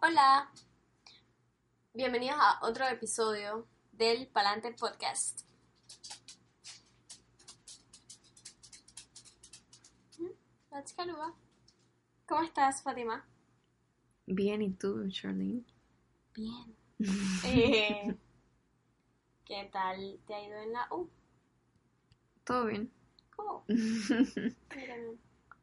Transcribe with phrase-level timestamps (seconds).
[0.00, 0.50] Hola,
[1.94, 5.42] bienvenidos a otro episodio del Palante Podcast.
[11.06, 11.34] Luba.
[12.26, 13.24] ¿Cómo estás, Fátima?
[14.26, 15.62] Bien, ¿y tú, Charlene?
[16.34, 16.76] Bien.
[17.44, 18.16] Eh,
[19.44, 21.08] ¿Qué tal te ha ido en la U?
[22.44, 22.90] Todo bien.
[23.36, 23.64] ¿Cómo?
[23.68, 25.16] Mírame.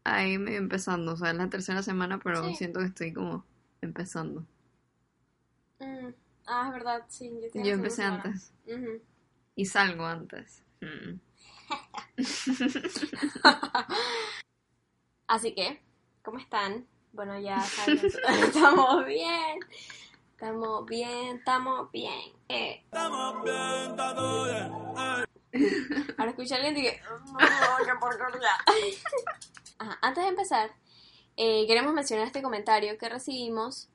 [0.05, 2.55] Ahí medio empezando, o sea, es la tercera semana, pero Sí.
[2.55, 3.43] siento que estoy como
[3.85, 4.45] empezando.
[5.79, 6.09] Mm,
[6.47, 7.31] Ah, es verdad, sí.
[7.53, 8.53] Yo, empecé antes
[9.55, 10.63] y salgo antes.
[10.81, 11.19] Mm.
[15.27, 15.81] Así que,
[16.23, 16.85] ¿cómo están?
[17.13, 17.99] Bueno, ya saben,
[18.43, 19.59] estamos bien.
[20.31, 22.33] Estamos bien, estamos bien.
[22.49, 22.83] Eh.
[26.17, 28.49] Ahora escuché a alguien y dije, "No, qué porquería".
[29.79, 30.71] Ajá, Antes de empezar,
[31.37, 33.89] eh, queremos mencionar este comentario que recibimos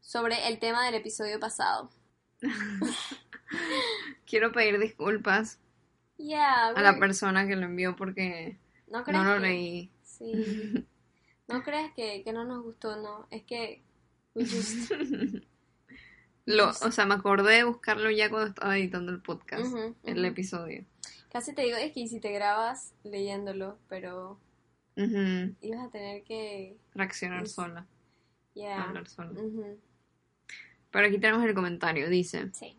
[0.00, 1.90] sobre el tema del episodio pasado.
[4.26, 5.58] Quiero pedir disculpas
[6.18, 8.56] Yeah, a la persona que lo envió porque
[8.88, 9.90] ¿No lo que- leí.
[10.02, 10.86] Sí.
[11.48, 13.26] No creas que, que no nos gustó, no.
[13.30, 13.82] Es que
[14.34, 14.90] just-
[16.46, 19.66] Lo, o sea, me acordé de buscarlo ya cuando estaba editando el podcast,
[20.04, 20.84] el episodio.
[21.30, 24.38] Casi te digo, es que si te grabas leyéndolo, pero
[24.96, 25.54] Ujú.
[25.60, 26.76] ibas a tener que...
[26.94, 27.86] Reaccionar Es- sola,
[28.54, 28.84] Yeah.
[28.84, 29.32] hablar sola.
[30.90, 32.50] Pero aquí tenemos el comentario, dice...
[32.52, 32.76] Sí.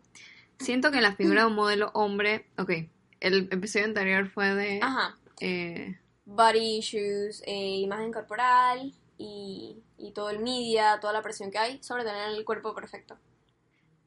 [0.58, 2.46] Siento que la figura de un modelo hombre.
[2.58, 2.72] Ok,
[3.20, 4.80] el episodio anterior fue de.
[4.82, 5.16] Ajá.
[5.40, 11.58] eh, Body issues, eh, imagen corporal y, y todo el media, toda la presión que
[11.58, 13.16] hay sobre tener el cuerpo perfecto.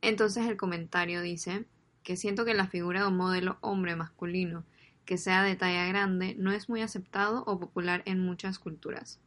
[0.01, 1.63] entonces el comentario dice
[2.03, 4.65] que siento que la figura de un modelo hombre masculino
[5.05, 9.19] que sea de talla grande no es muy aceptado o popular en muchas culturas.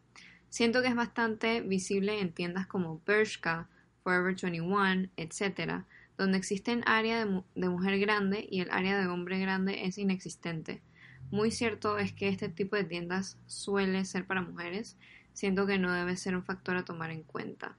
[0.48, 3.69] Siento que es bastante visible en tiendas como Bershka,
[4.03, 5.84] Forever 21, etc.,
[6.16, 9.98] donde existen área de, mu- de mujer grande y el área de hombre grande es
[9.98, 10.82] inexistente.
[11.31, 14.97] Muy cierto es que este tipo de tiendas suele ser para mujeres.
[15.32, 17.77] Siento que no debe ser un factor a tomar en cuenta.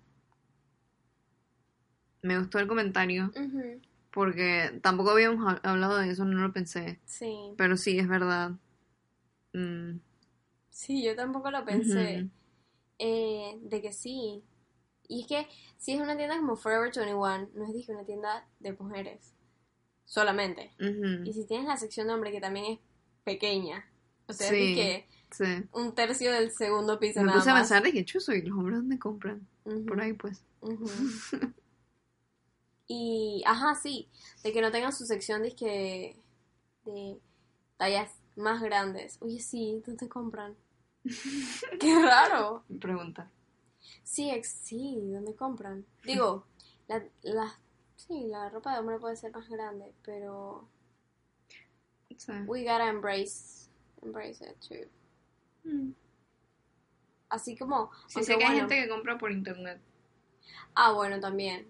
[2.24, 3.32] Me gustó el comentario
[4.16, 7.00] porque tampoco habíamos ha- hablado de eso, no lo pensé.
[7.06, 7.36] Sí.
[7.58, 8.52] Pero sí, es verdad.
[9.54, 10.00] Mm,
[10.70, 12.28] Sí, yo tampoco lo pensé.
[13.00, 14.44] Eh, de que sí.
[15.08, 18.46] Y es que si es una tienda como Forever 21, no es dije una tienda
[18.60, 19.34] de mujeres.
[20.06, 20.72] Solamente.
[21.24, 22.80] Y si tienes la sección de hombre que también es
[23.24, 23.86] pequeña.
[24.28, 24.72] O sea, Sí.
[24.72, 25.64] es que Sí.
[25.74, 27.62] un tercio del segundo piso Me nada puse a más.
[27.64, 29.48] pensar de que chuzo y los hombres dónde compran.
[29.88, 30.44] Por ahí pues.
[32.88, 34.10] y, ajá, sí,
[34.44, 36.16] de que no tengan su sección de
[36.86, 37.20] de
[37.78, 39.18] tallas más grandes.
[39.22, 40.56] Oye, sí, ¿dónde compran?
[41.80, 42.64] Qué raro.
[42.80, 43.32] Pregunta.
[44.04, 45.86] Sí, ex- sí, ¿dónde compran?
[46.04, 46.46] Digo,
[46.88, 47.60] la, la,
[47.96, 50.68] sí, la ropa de hombre puede ser más grande, pero
[52.18, 52.32] Sí.
[52.48, 53.70] we gotta embrace,
[54.02, 54.88] embrace it too.
[55.70, 55.92] Mm.
[57.30, 59.82] Así como, Sí, sé que hay gente que compra por internet.
[60.76, 61.70] Ah, bueno, también.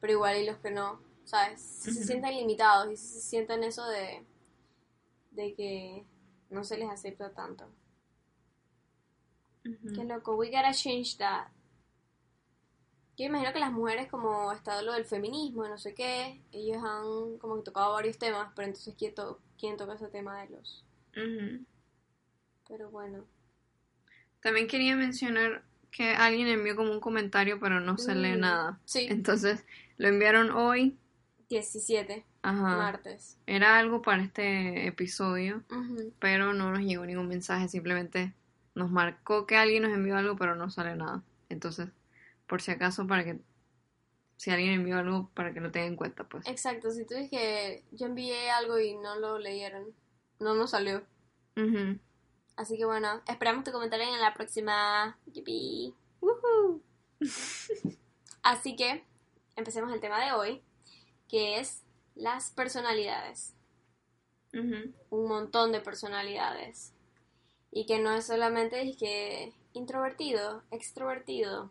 [0.00, 1.60] Pero igual y los que no, ¿sabes?
[1.62, 4.24] Si se sienten limitados y si se sienten eso de,
[5.32, 6.04] de que
[6.50, 7.68] no se les acepta tanto.
[9.66, 9.90] Ujú.
[9.94, 11.46] Qué loco, we gotta change that.
[13.16, 16.76] Yo imagino que las mujeres, como está lo del feminismo y no sé qué, ellos
[16.84, 20.50] han como que tocado varios temas, pero entonces ¿quién, to- quién toca ese tema de
[20.50, 20.84] los?
[22.66, 23.24] Pero bueno.
[24.42, 28.80] También quería mencionar que alguien envió como un comentario, pero no se lee Mm, nada.
[28.84, 29.64] Sí, Entonces,
[29.98, 30.98] lo enviaron hoy.
[31.48, 32.78] 17, Ajá.
[32.78, 33.38] martes.
[33.46, 35.62] Era algo para este episodio,
[36.18, 37.68] pero no nos llegó ningún mensaje.
[37.68, 38.32] Simplemente
[38.74, 41.22] nos marcó que alguien nos envió algo, pero no sale nada.
[41.50, 41.88] Entonces,
[42.46, 43.38] por si acaso, para que.
[44.38, 46.46] Si alguien envió algo, para que lo tenga en cuenta, pues.
[46.48, 49.94] Exacto, si tú dices que yo envié algo y no lo leyeron,
[50.40, 51.02] no nos salió.
[51.56, 51.98] Ujú.
[52.56, 55.18] Así que bueno, esperamos tu comentario en la próxima.
[56.20, 56.82] Woohoo.
[58.42, 59.04] Así que
[59.56, 60.62] empecemos el tema de hoy,
[61.28, 61.82] que es
[62.14, 63.54] las personalidades.
[65.10, 66.92] Un montón de personalidades.
[67.70, 71.70] Y que no es solamente es que introvertido, extrovertido.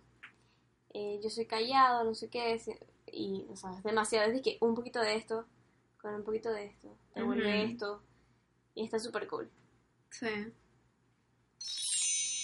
[0.93, 2.53] eh, yo soy callado, no sé qué.
[2.53, 2.69] es-
[3.13, 4.31] Y, o sea, es demasiado.
[4.31, 5.45] Es que un poquito de esto,
[6.01, 8.01] con un poquito de esto, te vuelve esto.
[8.73, 9.49] Y está súper cool.
[10.09, 10.27] Sí.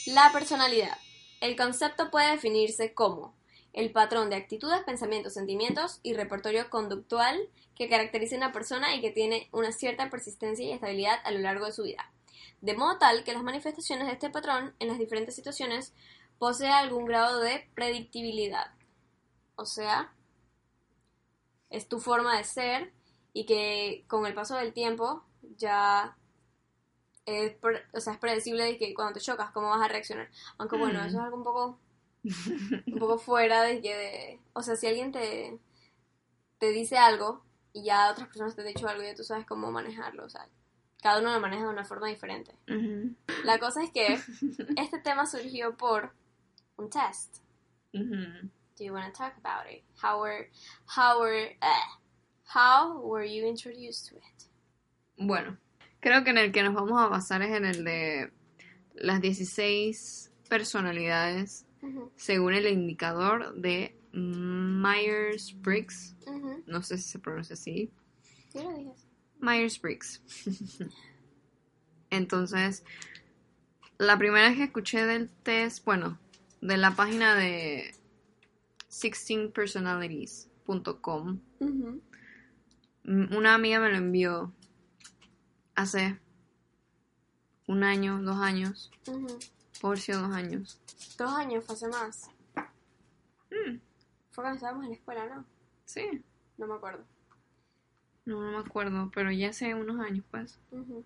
[0.08, 0.98] La personalidad.
[1.42, 3.36] El concepto puede definirse como
[3.74, 9.02] el patrón de actitudes, pensamientos, sentimientos y repertorio conductual que caracteriza a una persona y
[9.02, 12.10] que tiene una cierta persistencia y estabilidad a lo largo de su vida.
[12.62, 15.92] De modo tal que las manifestaciones de este patrón en las diferentes situaciones
[16.40, 18.72] posee algún grado de predictibilidad.
[19.58, 20.14] O sea,
[21.70, 22.94] es tu forma de ser
[23.34, 25.26] y que con el paso del tiempo
[25.58, 26.16] ya
[27.28, 30.30] es, pre- o sea, es predecible de que cuando te chocas cómo vas a reaccionar.
[30.58, 31.80] Aunque bueno, eso es algo un poco
[32.24, 35.60] un poco fuera de que de- o sea, si alguien te
[36.58, 37.44] te dice algo
[37.74, 40.30] y ya otras personas te han dicho algo y ya tú sabes cómo manejarlo, o
[40.30, 40.48] sea,
[41.02, 42.56] cada uno lo maneja de una forma diferente.
[43.44, 44.20] La cosa es que
[44.78, 46.14] este tema surgió por
[46.78, 47.38] un test.
[48.78, 49.84] Do you want to talk about it?
[50.04, 50.50] How were
[50.96, 51.88] how were eh,
[52.56, 54.48] how were you introduced to it?
[55.18, 55.58] Bueno,
[56.00, 58.32] creo que en el que nos vamos a basar es en el de
[58.96, 61.66] las 16 personalidades
[62.16, 66.16] según el indicador de Myers-Briggs.
[66.66, 67.92] No sé si se pronuncia así.
[68.50, 68.92] Sí lo dije.
[69.40, 70.22] Myers-Briggs.
[72.10, 72.84] Entonces,
[73.98, 76.20] la primera vez que escuché del test, bueno,
[76.62, 77.94] de la página de
[78.90, 82.02] 16personalities.com, Ujú,
[83.04, 84.54] mm, una amiga me lo envió
[85.78, 86.18] hace
[87.68, 89.40] un año, dos años, ujú.
[89.80, 90.80] por si dos años.
[91.18, 92.30] Dos años, fue hace más.
[93.52, 93.78] Mm,
[94.32, 95.46] Fue cuando estábamos en la escuela, ¿no?
[95.86, 96.22] sí,
[96.58, 97.06] No me acuerdo.
[98.26, 100.60] no, no me acuerdo, pero ya hace unos años, pues.
[100.72, 101.04] Ujú,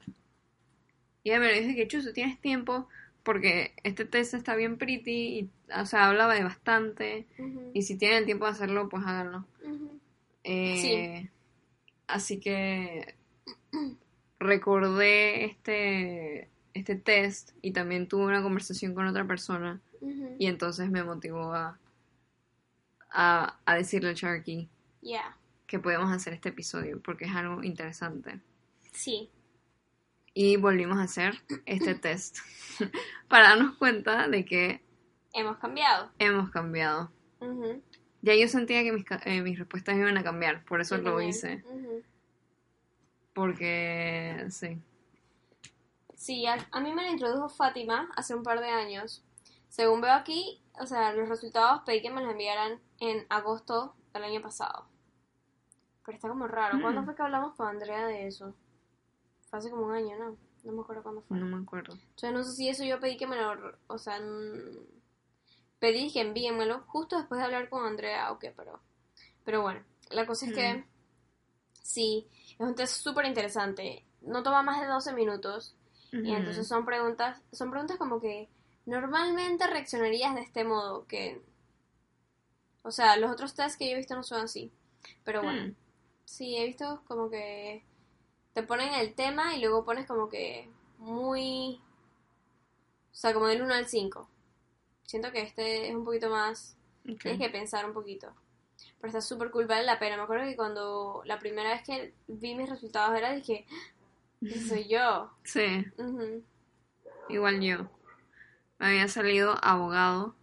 [1.23, 2.87] Y ella me dice que Chuzo, tienes tiempo
[3.23, 7.27] porque este test está bien pretty y, o sea, habla de bastante.
[7.73, 9.45] Y si tienen el tiempo de hacerlo, pues háganlo.
[10.43, 11.29] Eh,
[12.07, 13.15] Así que
[14.41, 19.79] recordé este, este test y también tuve una conversación con otra persona
[20.39, 21.77] y entonces me motivó a,
[23.11, 24.67] a, a decirle a Sharky
[25.03, 25.35] Yeah.
[25.67, 28.39] que podíamos hacer este episodio porque es algo interesante.
[28.91, 29.29] Sí.
[30.33, 31.35] Y volvimos a hacer
[31.65, 32.37] este test
[33.27, 34.81] para darnos cuenta de que
[35.33, 36.11] Hemos cambiado.
[36.19, 37.11] hemos cambiado.
[38.21, 41.09] Ya yo sentía que mis, eh, mis respuestas iban a cambiar, por eso Yo lo
[41.11, 41.29] también.
[41.29, 41.63] hice.
[43.33, 44.81] Porque, sí.
[46.15, 49.23] Sí, a, a mí me la introdujo Fátima hace un par de años.
[49.69, 54.23] Según veo aquí, o sea, los resultados pedí que me los enviaran en agosto del
[54.25, 54.85] año pasado.
[56.05, 56.79] Pero está como raro.
[56.81, 57.05] ¿Cuándo Mm.
[57.05, 58.53] fue que hablamos con Andrea de eso?
[59.49, 60.37] Fue hace como un año, ¿no?
[60.63, 61.37] No me acuerdo cuándo fue.
[61.37, 61.93] No me acuerdo.
[61.93, 63.77] Entonces no sé si eso yo pedí que me lo...
[63.87, 64.19] O sea,
[65.79, 68.79] pedí que envíenmelo justo después de hablar con Andrea o qué, pero...
[69.43, 69.81] Pero bueno,
[70.11, 70.73] la cosa es que...
[70.75, 70.85] Mm.
[71.81, 72.27] Sí,
[72.61, 74.05] es un test súper interesante.
[74.21, 75.75] No toma más de 12 minutos.
[76.13, 78.49] Y entonces son preguntas, son preguntas como que
[78.85, 81.41] normalmente reaccionarías de este modo, que...
[82.83, 84.71] O sea, los otros tests que yo he visto no son así.
[85.23, 85.75] Pero bueno, Mm.
[86.25, 87.85] sí, he visto como que
[88.53, 91.79] te ponen el tema y luego pones como que muy...
[93.11, 94.27] O sea, como del 1 al 5.
[95.05, 96.75] Siento que este es un poquito más...
[97.03, 98.33] Tienes que pensar un poquito.
[98.99, 100.17] Pero está súper cool, vale la pena.
[100.17, 103.65] Me acuerdo que cuando la primera vez que vi mis resultados era dije,
[104.67, 105.31] soy yo.
[105.43, 105.85] Sí,
[107.29, 107.89] igual yo.
[108.79, 110.35] Me había salido abogado.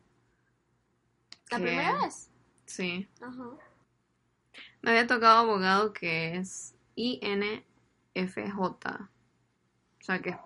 [1.50, 2.30] ¿La que- primera vez?
[2.66, 3.08] Sí.
[3.20, 3.44] Ajá.
[4.82, 8.60] Me había tocado abogado que es INFJ.
[8.60, 10.36] O sea que es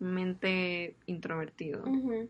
[0.00, 1.82] mayormente introvertido.
[1.84, 2.28] Ujú.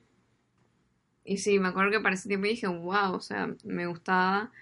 [1.27, 4.53] Y sí, me acuerdo que para ese tiempo dije, wow, o sea, me gustaba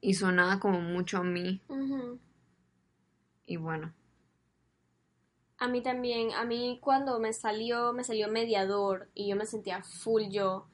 [0.00, 1.62] y sonaba como mucho a mí.
[3.46, 3.94] Y bueno,
[5.58, 9.82] A mí también, a mí cuando me salió, me salió mediador y yo me sentía
[9.82, 10.68] full yo.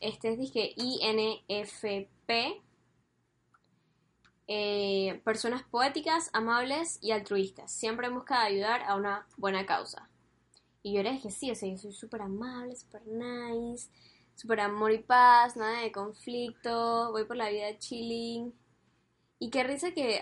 [0.00, 2.62] Este es, dije, INFP.
[4.48, 7.72] Eh, personas poéticas, amables y altruistas.
[7.72, 10.08] Siempre en busca de ayudar a una buena causa.
[10.82, 13.90] Y yo era dije, sí, o sea, yo soy súper amable, súper nice,
[14.42, 18.52] súper amor y paz, nada de conflicto, voy por la vida chilling.
[19.38, 20.20] Y qué risa que,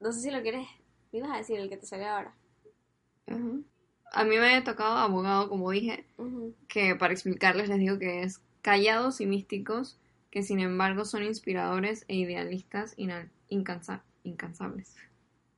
[0.00, 0.68] no sé si lo quieres,
[1.10, 2.34] me ibas a decir el que te sale ahora.
[3.26, 3.64] Ujú.
[4.12, 6.04] A mí me había tocado abogado, como dije,
[6.68, 9.98] que para explicarles les digo que es callados y místicos,
[10.30, 14.94] que sin embargo son inspiradores e idealistas incansa- incansables.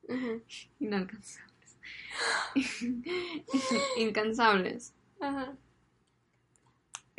[0.79, 1.77] Inalcanzables.
[3.97, 4.95] Incansables.
[5.21, 5.57] Ajá.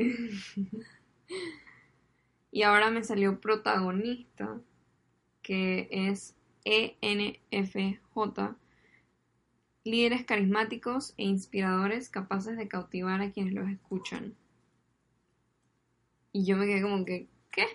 [2.53, 4.59] Y ahora me salió protagonista,
[5.41, 8.57] que es ENFJ.
[9.83, 14.35] Líderes carismáticos e inspiradores capaces de cautivar a quienes los escuchan.
[16.33, 17.65] Y yo me quedé como que, ¿qué?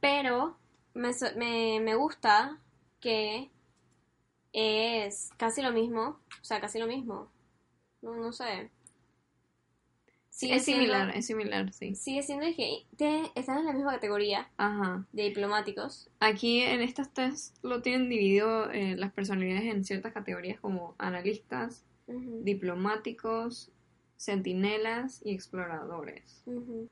[0.00, 0.58] Pero
[0.92, 2.58] me, me, me gusta
[3.00, 3.50] que
[4.52, 6.20] es casi lo mismo.
[6.40, 7.30] O sea, casi lo mismo.
[8.02, 8.70] No, no sé.
[10.36, 11.94] Sigue Es siendo- similar, es similar, sí.
[11.94, 12.84] Sigue siendo que
[13.36, 15.06] están en la misma categoría Ajá.
[15.12, 16.10] de diplomáticos.
[16.18, 21.84] Aquí en estos test lo tienen dividido eh, las personalidades en ciertas categorías como analistas,
[22.08, 23.70] diplomáticos,
[24.16, 26.42] centinelas y exploradores.
[26.46, 26.88] ujú.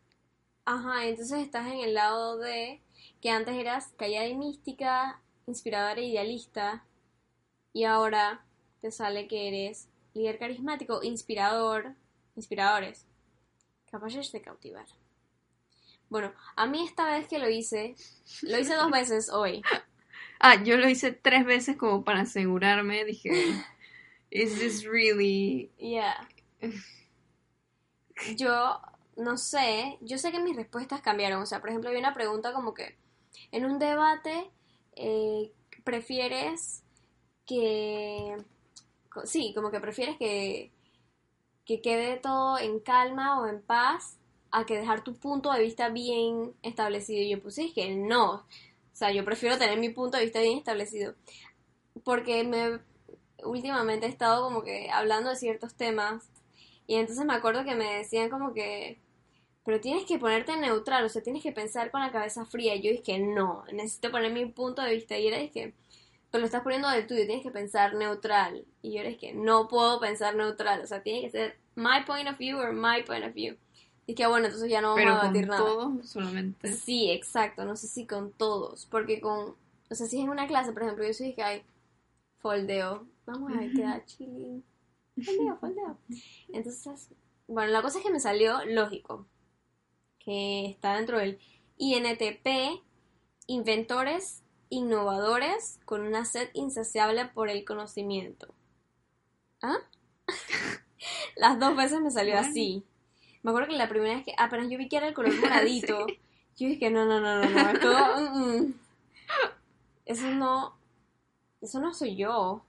[0.64, 2.80] Ajá, entonces estás en el lado de
[3.20, 6.84] que antes eras callada y mística, inspiradora e idealista,
[7.72, 8.44] y ahora
[8.80, 11.94] te sale que eres líder carismático, inspirador,
[12.36, 13.06] inspiradores,
[13.92, 14.86] capaces de cautivar.
[16.08, 17.94] Bueno, a mí esta vez que lo hice,
[18.42, 19.62] lo hice dos veces hoy.
[20.44, 23.04] Ah, yo lo hice tres veces como para asegurarme.
[23.04, 23.30] Dije,
[24.28, 25.70] ¿is this really?
[25.78, 26.28] Yeah.
[28.36, 28.80] Yo
[29.16, 31.40] no sé, yo sé que mis respuestas cambiaron.
[31.40, 32.96] O sea, por ejemplo, había una pregunta como que
[33.52, 34.50] en un debate
[34.96, 35.52] eh,
[35.84, 36.82] prefieres
[37.46, 38.36] que
[39.24, 40.72] sí, como que prefieres que
[41.76, 44.18] que quede todo en calma o en paz
[44.50, 47.22] a que dejar tu punto de vista bien establecido.
[47.22, 48.34] Y yo puse que no.
[48.34, 48.44] O
[48.94, 51.14] sea, yo prefiero tener mi punto de vista bien establecido.
[52.04, 52.80] Porque me
[53.44, 56.30] últimamente he estado como que hablando de ciertos temas
[56.86, 59.00] y entonces me acuerdo que me decían como que
[59.64, 62.74] pero tienes que ponerte neutral, o sea, tienes que pensar con la cabeza fría.
[62.74, 65.16] Y yo dije no, necesito poner mi punto de vista.
[65.16, 65.74] Y era que,
[66.30, 68.64] pero lo estás poniendo del tuyo, tienes que pensar neutral.
[68.82, 72.28] Y yo era que no puedo pensar neutral, o sea, tiene que ser my point
[72.28, 73.56] of view or my point of view.
[74.06, 75.64] Y que bueno, entonces ya no vamos Pero a con debatir nada.
[75.64, 76.72] todo solamente.
[76.72, 79.54] Sí, exacto, no sé si con todos, porque con,
[79.90, 81.62] o sea, si es en una clase, por ejemplo, yo soy que hay
[82.40, 84.64] foldeo, vamos a ver, queda chilling,
[85.24, 85.98] foldeo, foldeo.
[86.52, 87.08] Entonces,
[87.46, 89.26] bueno, la cosa es que me salió lógico,
[90.18, 91.38] que está dentro del
[91.78, 92.82] INTP,
[93.46, 98.52] inventores, innovadores, con una sed insaciable por el conocimiento.
[99.60, 99.78] ¿Ah?
[101.36, 102.48] Las dos veces me salió Bueno.
[102.48, 102.84] así.
[103.42, 106.06] Me acuerdo que la primera vez que apenas yo vi que era el color moradito,
[106.56, 108.74] yo dije no, no, no, no, no, esto, mm, mm.
[110.06, 110.76] eso no,
[111.60, 112.64] eso no soy yo.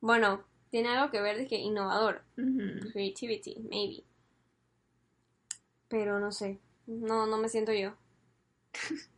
[0.00, 2.22] Bueno, tiene algo que ver de que innovador,
[2.92, 4.02] creativity, maybe.
[5.88, 7.92] Pero no sé, no, no me siento yo.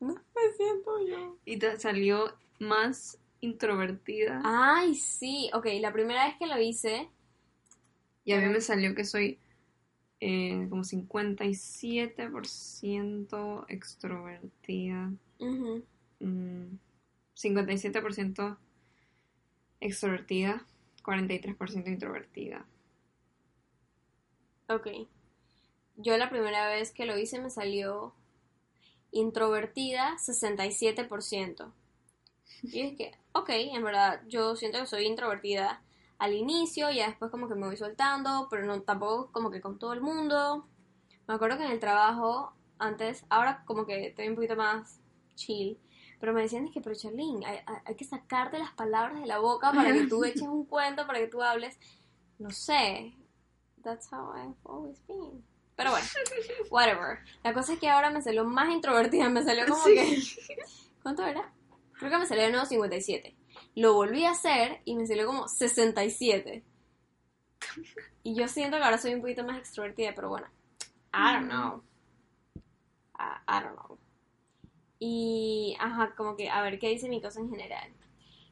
[0.00, 1.36] No me siento yo.
[1.44, 4.42] Y te salió más introvertida.
[4.42, 7.08] Ay, sí, ok, la primera vez que lo hice,
[8.24, 9.38] Y a mí me salió que soy
[10.20, 15.12] eh, como 57% extrovertida.
[15.40, 15.82] ujú,
[16.20, 16.78] mm,
[17.34, 18.58] 57%
[19.80, 20.64] extrovertida,
[21.02, 22.64] 43% introvertida.
[24.68, 25.08] ok.
[25.96, 28.14] Yo la primera vez que lo hice me salió
[29.12, 31.72] introvertida 67%.
[32.62, 35.82] Y es que, ok, en verdad, yo siento que soy introvertida
[36.18, 39.78] al inicio, ya después como que me voy soltando, pero no tampoco como que con
[39.78, 40.66] todo el mundo.
[41.26, 44.98] Me acuerdo que en el trabajo, antes, ahora como que estoy un poquito más
[45.36, 45.78] chill,
[46.18, 49.38] pero me decían es que, pero Charlene, hay, hay- que sacarte las palabras de la
[49.38, 51.78] boca para que tú eches un cuento, para que tú hables.
[52.38, 53.14] No sé,
[53.82, 55.44] that's how I've always been.
[55.76, 56.06] Pero bueno,
[56.70, 57.18] whatever.
[57.44, 59.94] La cosa es que ahora me salió más introvertida, me salió como Sí.
[59.94, 60.56] que...
[61.02, 61.52] ¿Cuánto era?
[61.98, 63.36] Creo que me salió de nuevo 57.
[63.74, 66.64] Lo volví a hacer y me salió como 67.
[68.22, 70.46] Y yo siento que ahora soy un poquito más extrovertida, pero bueno.
[71.12, 71.82] I don't know.
[73.18, 73.98] I, I don't know.
[75.00, 77.92] Y, ajá, como que, a ver, ¿qué dice mi cosa en general?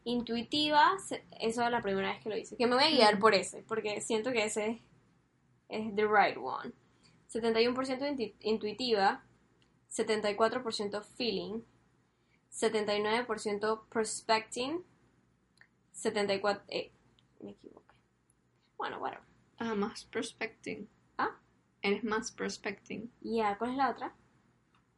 [0.04, 0.96] Intuitiva,
[1.40, 2.56] eso es la primera vez que lo hice.
[2.56, 4.80] Que me voy a guiar por ese, porque siento que ese
[5.68, 6.72] es, the right one.
[7.32, 9.24] 71% inti- intuitiva,
[9.90, 11.62] 74% feeling,
[12.58, 14.82] 79% prospecting,
[15.94, 16.60] 74%...
[16.68, 16.90] Eh,
[17.40, 17.94] me equivoqué.
[18.78, 19.18] Bueno, bueno.
[19.58, 20.88] Ah, más prospecting.
[21.18, 21.30] ¿Ah?
[21.82, 23.10] Eres más prospecting.
[23.20, 24.14] Ya, ¿cuál es la otra?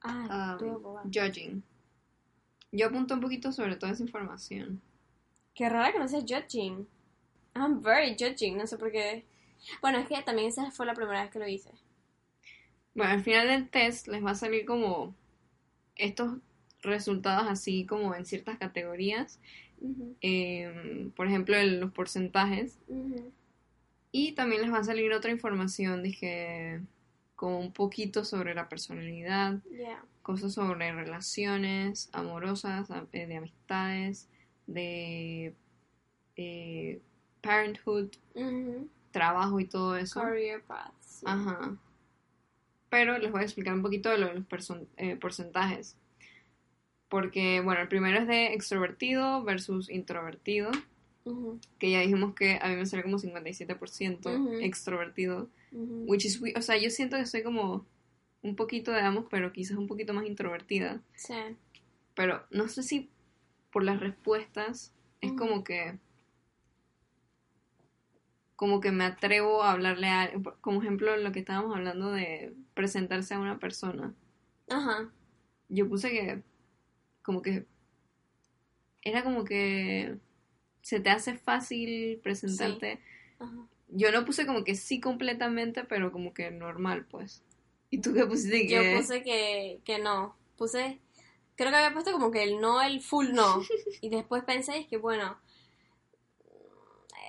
[0.03, 1.03] Ah, Um, tuve boba.
[1.05, 1.63] judging.
[2.71, 4.81] Yo apunto un poquito sobre toda esa información.
[5.55, 6.87] Qué rara que no sea judging.
[7.55, 9.25] I'm very judging, no sé por qué.
[9.81, 11.73] Bueno, es que también esa fue la primera vez que lo hice.
[12.95, 15.15] Bueno, al final del test les va a salir como
[15.97, 16.39] estos
[16.83, 19.39] resultados así como en ciertas categorías.
[20.21, 22.79] Em, por ejemplo, en los porcentajes.
[24.11, 26.81] Y también les va a salir otra información, dije,
[27.37, 30.03] como un poquito sobre la personalidad, Yeah.
[30.23, 34.29] cosas sobre relaciones amorosas, eh, de amistades,
[34.67, 35.55] de
[36.37, 37.01] eh,
[37.41, 38.09] parenthood,
[39.11, 40.21] trabajo y todo eso.
[40.21, 41.23] Career paths.
[41.25, 41.77] Ajá.
[42.91, 45.97] Pero les voy a explicar un poquito de lo de los eh, porcentajes.
[47.09, 50.71] Porque, bueno, el primero es de extrovertido versus introvertido.
[51.79, 54.53] Que ya dijimos que a mí me sale como 57% Ujú.
[54.63, 56.05] extrovertido, ujú.
[56.07, 57.85] which is we- o sea, yo siento que soy como
[58.41, 61.35] un poquito de ambos, pero quizás un poquito más introvertida, Sí.
[62.15, 63.11] pero no sé si
[63.71, 65.99] por las respuestas es como que
[68.57, 73.35] como que me atrevo a hablarle a como ejemplo lo que estábamos hablando de presentarse
[73.35, 74.15] a una persona.
[74.69, 75.11] Ajá.
[75.69, 76.43] Yo puse que
[77.29, 77.67] como que
[79.03, 80.17] era como que
[80.81, 83.03] se te hace fácil presentarte.
[83.39, 83.69] Ajá.
[83.89, 87.43] Yo no puse como que sí completamente, pero como que normal, pues.
[87.91, 88.67] ¿Y tú qué pusiste?
[88.67, 90.39] Yo que puse que, que no.
[90.57, 91.01] Puse.
[91.55, 93.63] Creo que había puesto como que el no, el full no.
[94.01, 95.39] y después pensé, es que bueno.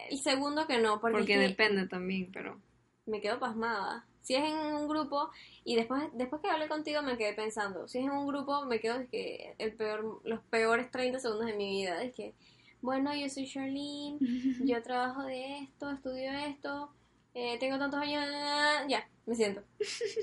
[0.10, 2.58] El segundo que no, porque, porque es que depende también, pero
[3.06, 4.08] me quedo pasmada.
[4.22, 5.30] Si es en un grupo,
[5.64, 8.80] y después, después que hablé contigo me quedé pensando, si es en un grupo, me
[8.80, 12.04] quedo es que el peor, los peores 30 segundos de mi vida.
[12.04, 12.34] Es que,
[12.82, 14.20] bueno, yo soy Charlene,
[14.60, 16.90] yo trabajo de esto, estudio esto,
[17.34, 18.24] eh, tengo tantos años,
[18.88, 19.62] ya, me siento.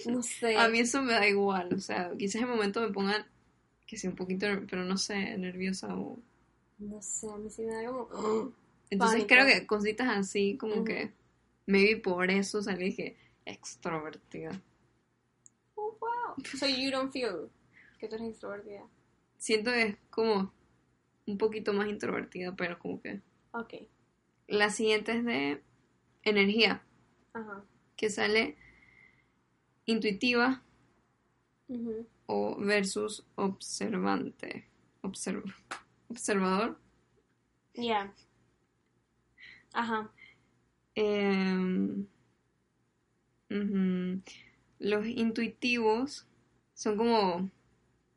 [0.05, 0.57] No sé.
[0.57, 3.27] a mí eso me da igual, o sea, quizás en el momento me pongan
[3.87, 6.19] que sea un poquito, pero no sé, nerviosa o
[6.79, 8.09] No sé, a mí sí me da como...
[8.91, 9.29] entonces Pánico.
[9.29, 10.85] creo que cositas así como Ujú.
[10.85, 11.13] que
[11.67, 14.61] maybe por eso salí dije extrovertida.
[15.77, 16.35] Oh, wow.
[16.59, 17.51] So you don't feel
[17.99, 18.87] que tú eres extrovertida.
[19.39, 20.53] Siento que es como
[21.27, 23.21] un poquito más introvertida, pero como que
[23.53, 23.75] Ok.
[24.49, 25.63] la siguiente es de
[26.23, 26.83] energía,
[27.33, 27.65] Ajá.
[27.97, 28.57] que sale
[29.87, 30.63] intuitiva
[32.27, 34.69] o versus observante.
[35.03, 35.55] Observ-
[36.09, 36.79] observador.
[37.75, 38.13] Ya.
[39.73, 40.11] Ajá.
[43.51, 44.21] Ujú.
[44.79, 46.27] Los intuitivos
[46.75, 47.51] son como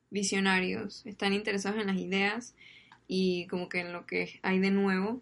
[0.09, 2.55] visionarios, están interesados en las ideas
[3.07, 5.21] y como que en lo que hay de nuevo.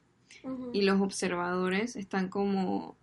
[0.74, 2.96] Y los observadores están como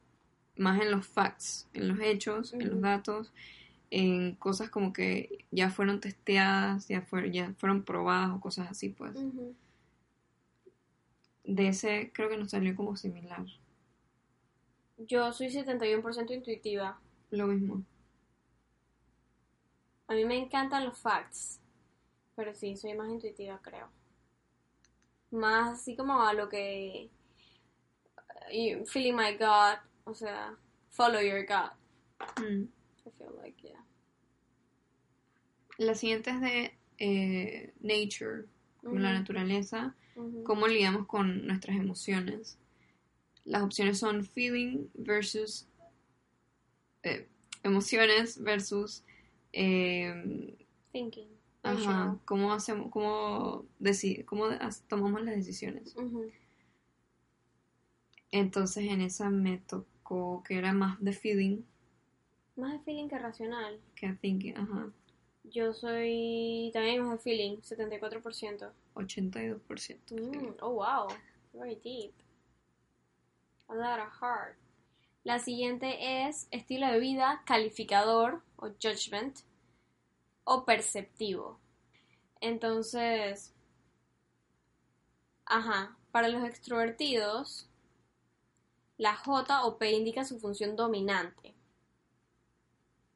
[0.56, 3.32] más en los facts, en los hechos, en los datos,
[3.90, 8.88] en cosas como que ya fueron testeadas, ya, fue- ya fueron probadas o cosas así,
[8.88, 9.16] pues.
[9.16, 9.54] Ujú.
[11.44, 13.44] De ese creo que nos salió como similar.
[14.98, 16.98] Yo soy 71% intuitiva.
[17.36, 17.82] Lo mismo.
[20.08, 21.60] A mí me encantan los facts.
[22.36, 23.88] Pero sí, soy más intuitiva, creo.
[25.30, 27.10] Más así como a lo que...
[28.52, 29.78] you- Feeling my gut.
[30.04, 30.54] O sea,
[30.90, 31.72] follow your gut.
[32.38, 32.64] Mm.
[33.06, 33.84] I feel like, yeah.
[35.78, 38.44] La siguiente es de eh, nature,
[38.82, 39.94] la naturaleza,
[40.44, 42.58] cómo lidiamos con nuestras emociones.
[43.44, 45.66] Las opciones son feeling versus
[47.04, 47.28] eh,
[47.62, 49.04] emociones versus
[49.52, 50.56] eh,
[50.92, 51.28] Thinking.
[51.62, 53.64] ajá, cómo hacemos, cómo,
[54.26, 54.48] cómo
[54.88, 55.94] tomamos las decisiones.
[55.96, 56.30] Ujú.
[58.32, 61.62] Entonces en esa me tocó que era más de feeling
[62.56, 63.80] Más de feeling que racional.
[63.94, 64.90] que thinking, ajá,
[65.44, 68.72] Yo soy también más de feeling, 74%.
[68.94, 70.14] 82%.
[70.14, 71.08] Mm, oh, wow.
[71.52, 72.12] Very deep.
[73.68, 74.56] A lot of heart.
[75.24, 79.38] La siguiente es estilo de vida, calificador o judgment
[80.44, 81.58] o perceptivo.
[82.42, 83.54] Entonces,
[85.46, 87.70] ajá, para los extrovertidos,
[88.98, 91.54] la J o P indica su función dominante.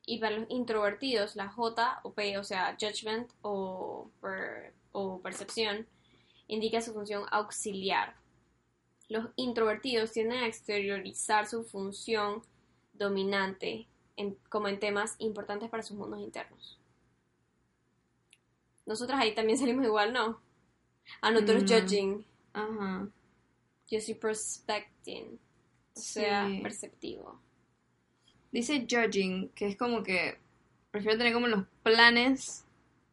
[0.06, 4.10] Y para los introvertidos, la J o P, o sea, judgment o,
[4.92, 5.86] o percepción,
[6.46, 8.16] indica su función auxiliar.
[9.08, 12.42] Los introvertidos tienden a exteriorizar su función
[12.92, 16.78] dominante en- como en temas importantes para sus mundos internos.
[18.86, 20.40] Nosotras ahí también salimos igual, ¿no?
[21.20, 21.78] Ah, no, tú eres No.
[21.80, 22.24] judging.
[22.52, 23.08] Ajá.
[23.90, 25.38] Yo soy prospecting.
[25.96, 26.60] O sea, Sí.
[26.62, 27.40] perceptivo.
[28.52, 30.38] Dice judging, que es como que
[30.90, 32.64] prefiero tener como los planes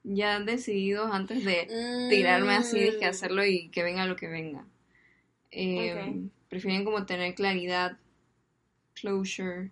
[0.03, 3.10] ya decididos antes de tirarme así, de que Mm.
[3.10, 4.65] hacerlo y que venga lo que venga.
[5.56, 6.32] Eh, Ok.
[6.50, 7.98] Prefieren como tener claridad,
[8.94, 9.72] closure.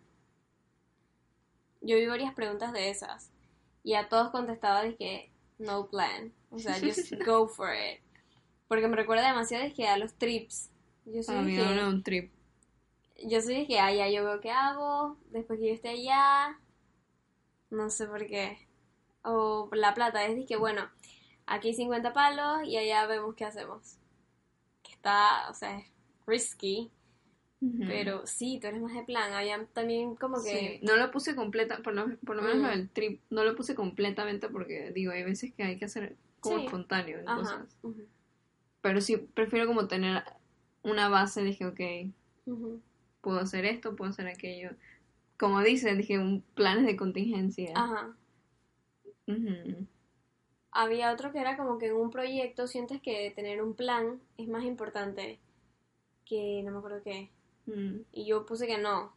[1.81, 3.29] Yo vi varias preguntas de esas.
[3.83, 6.33] Y a todos contestaba de que no plan.
[6.49, 8.01] O sea, just go for it.
[8.67, 10.69] Porque me recuerda demasiado de que a los trips.
[11.05, 12.31] Yo soy A mí que, me un trip.
[13.25, 16.57] yo soy de que allá yo veo qué hago, después que yo esté allá,
[17.69, 18.57] no sé por qué.
[19.23, 20.89] O la plata, es de que bueno,
[21.45, 23.97] aquí 50 palos y allá vemos qué hacemos.
[25.03, 25.85] Está, o sea, es
[26.25, 26.89] risky,
[27.87, 29.33] pero sí, tú eres más de plan.
[29.33, 30.79] Allá también como que...
[30.79, 33.53] Sí, No lo puse completa, por lo, por lo menos lo del trip, no lo
[33.53, 36.65] puse completamente porque digo, hay veces que hay que hacer como Sí.
[36.65, 37.37] espontáneo en Ajá.
[37.41, 37.77] cosas.
[37.81, 38.07] ujú.
[38.79, 40.23] Pero sí, prefiero como tener
[40.83, 41.81] una base, dije, ok,
[43.19, 44.69] puedo hacer esto, puedo hacer aquello.
[45.37, 47.73] Como dice, dije, un planes de contingencia.
[47.75, 48.15] Ajá.
[50.73, 54.47] Había otro que era como que en un proyecto sientes que tener un plan es
[54.47, 55.39] más importante
[56.25, 57.29] que no me acuerdo qué.
[57.65, 58.01] Mm.
[58.11, 59.13] Y yo puse que no.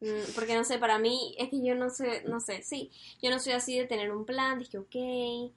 [0.00, 2.90] Mm, Porque no sé, para mí es que yo no sé, no sé, sí,
[3.22, 5.52] yo no soy así de tener un plan, dije, ok,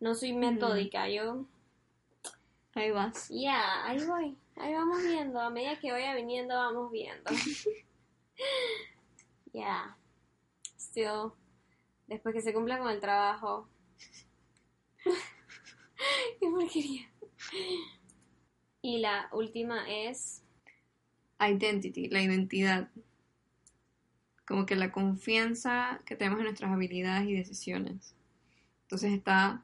[0.00, 1.44] no soy metódica, yo,
[2.74, 3.28] Ahí vas.
[3.28, 7.30] ya, ahí voy, ahí vamos viendo, a medida que vaya viniendo, vamos viendo.
[9.52, 9.98] Ya,
[10.78, 11.30] still,
[12.06, 13.68] después que se cumpla con el trabajo.
[16.40, 17.08] Qué porquería.
[18.82, 20.42] Y la última es,
[21.40, 22.88] Identity, la identidad.
[24.46, 28.14] Como que la confianza que tenemos en nuestras habilidades y decisiones.
[28.82, 29.62] Entonces está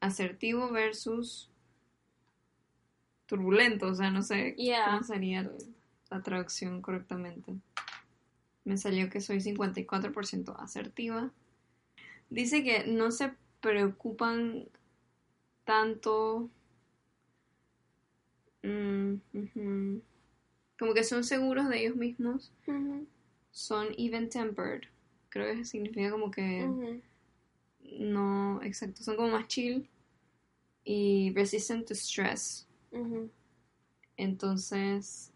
[0.00, 1.50] asertivo versus
[3.26, 4.84] turbulento, o sea, no sé Yeah.
[4.86, 5.50] cómo sería
[6.10, 7.56] la traducción correctamente.
[8.64, 11.30] Me salió que soy 54% asertiva.
[12.30, 14.68] Dice que no se preocupan
[15.68, 16.48] tanto.
[18.62, 19.98] mm.
[20.78, 22.50] Como que son seguros de ellos mismos.
[23.50, 24.84] Son even tempered.
[25.28, 27.02] Creo que significa como que
[27.98, 29.86] no, exacto, son como más chill
[30.84, 32.66] y resistant to stress.
[34.16, 35.34] Entonces,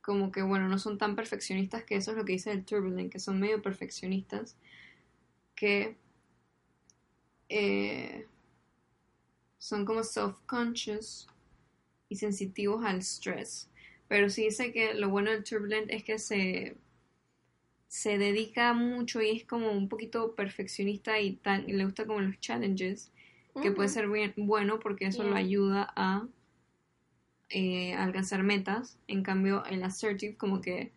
[0.00, 3.12] como que bueno, no son tan perfeccionistas que eso es lo que dice el Turbulent,
[3.12, 4.56] que son medio perfeccionistas,
[5.54, 5.98] que
[7.50, 8.26] eh,
[9.64, 11.26] son como self-conscious
[12.10, 13.70] y sensitivos al stress.
[14.08, 16.76] Pero sí dice que lo bueno del Turbulent es que se,
[17.88, 22.20] se dedica mucho y es como un poquito perfeccionista y, tan, y le gusta como
[22.20, 23.10] los challenges,
[23.62, 26.28] que puede ser bien, bueno porque eso lo ayuda a
[27.48, 28.98] eh, alcanzar metas.
[29.06, 30.92] En cambio, el assertive como que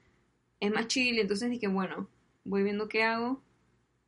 [0.60, 2.10] es más chill y entonces dije, bueno,
[2.44, 3.42] voy viendo qué hago,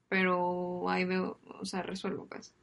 [0.09, 2.53] pero ahí veo, o sea, resuelvo pues.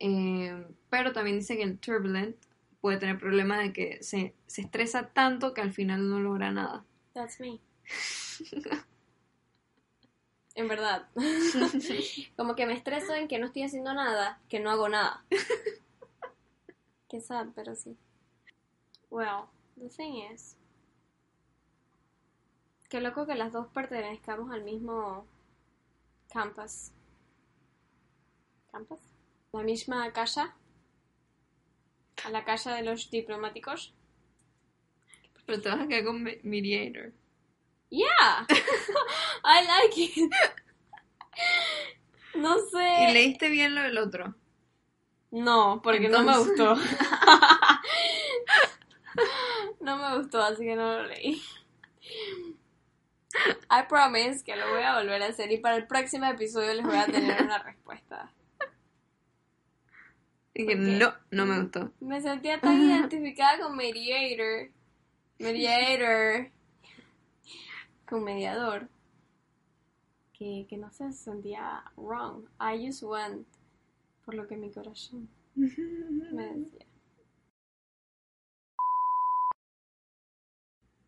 [0.00, 2.36] Eh, pero también dice que el turbulent
[2.80, 6.84] puede tener problema de que se, se estresa tanto que al final no logra nada.
[7.14, 7.60] That's me.
[10.58, 11.08] En verdad.
[12.36, 15.24] Como que me estreso en que no estoy haciendo nada, que no hago nada.
[17.08, 17.96] Qué sad, pero sí.
[19.08, 19.44] Well,
[19.76, 20.56] the thing is.
[22.88, 25.26] Qué loco que las dos pertenezcamos al mismo
[26.28, 26.90] campus.
[28.72, 28.98] ¿Campus?
[29.52, 30.54] La misma casa.
[32.24, 33.94] A la casa de los diplomáticos.
[35.46, 37.12] Pero te vas a quedar con me- mediator.
[37.90, 38.46] Yeah,
[39.44, 40.30] I like it.
[42.34, 43.12] No ¿Y sé.
[43.12, 44.34] leíste bien lo del otro?
[45.30, 46.74] No, porque no me gustó.
[49.80, 51.42] no me gustó, así que no lo leí.
[53.70, 56.84] I promise que lo voy a volver a hacer y para el próximo episodio les
[56.84, 58.32] voy a tener una respuesta.
[60.58, 60.90] Y que ¿Por qué?
[60.90, 61.92] no, no me gustó.
[62.00, 64.72] Me sentía tan identificada con mediator.
[65.38, 66.50] Mediator.
[68.08, 68.88] Con mediador.
[70.32, 72.48] Que, que no sé, se sentía wrong.
[72.60, 73.46] I just went
[74.24, 76.86] por lo que mi corazón me decía.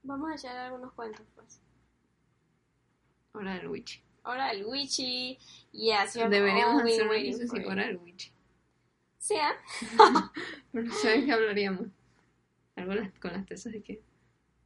[0.05, 1.61] Vamos a echar algunos cuentos, pues.
[3.33, 4.01] Hora del witch.
[4.23, 5.39] Ahora el witchy.
[5.73, 8.33] Yes, Deberíamos hacer un hora del witch.
[9.21, 9.55] Sí, ¿eh?
[10.73, 11.89] Pero ¿sabes qué hablaríamos?
[12.75, 14.03] Algo las- con las tesas de que...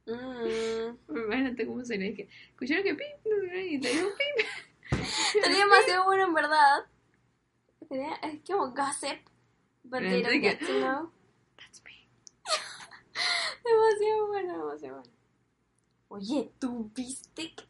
[0.05, 0.95] Mm.
[1.09, 2.29] Imagínate cómo sería que...
[2.51, 4.99] ¿Escucharon que qué, Y te digo pip.
[5.43, 6.85] Sería demasiado bueno en verdad.
[7.89, 9.19] Sería, es como gossip.
[9.83, 11.11] But Pero they don't get to know.
[11.57, 12.07] That's me.
[13.65, 15.11] Demasiado bueno, demasiado bueno.
[16.07, 17.63] Oye, ¿tú viste que...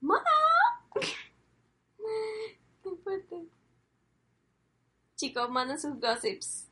[0.00, 0.24] ¡Mamá!
[2.82, 3.46] ¡Qué fuerte!
[5.22, 6.66] Chicos, manden sus gossips.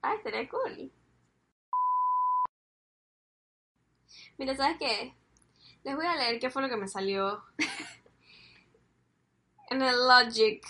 [0.00, 0.92] Ah, estaría cool.
[4.38, 5.12] Mira, ¿sabes qué?
[5.82, 7.42] Les voy a leer qué fue lo que me salió
[9.70, 10.64] en el Logic.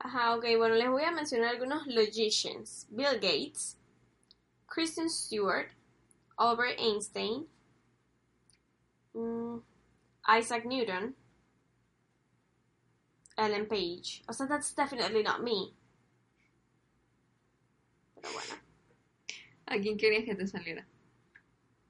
[0.00, 2.86] Ajá, ok, bueno, les voy a mencionar algunos logicians.
[2.90, 3.78] Bill Gates,
[4.66, 5.70] Kristen Stewart,
[6.36, 7.48] Albert Einstein,
[9.14, 9.60] mm,
[10.38, 11.16] Isaac Newton,
[13.36, 14.22] Ellen Page.
[14.28, 15.72] O sea, that's definitely not me.
[18.14, 18.54] Pero bueno,
[19.66, 20.86] ¿A quién querías que te saliera?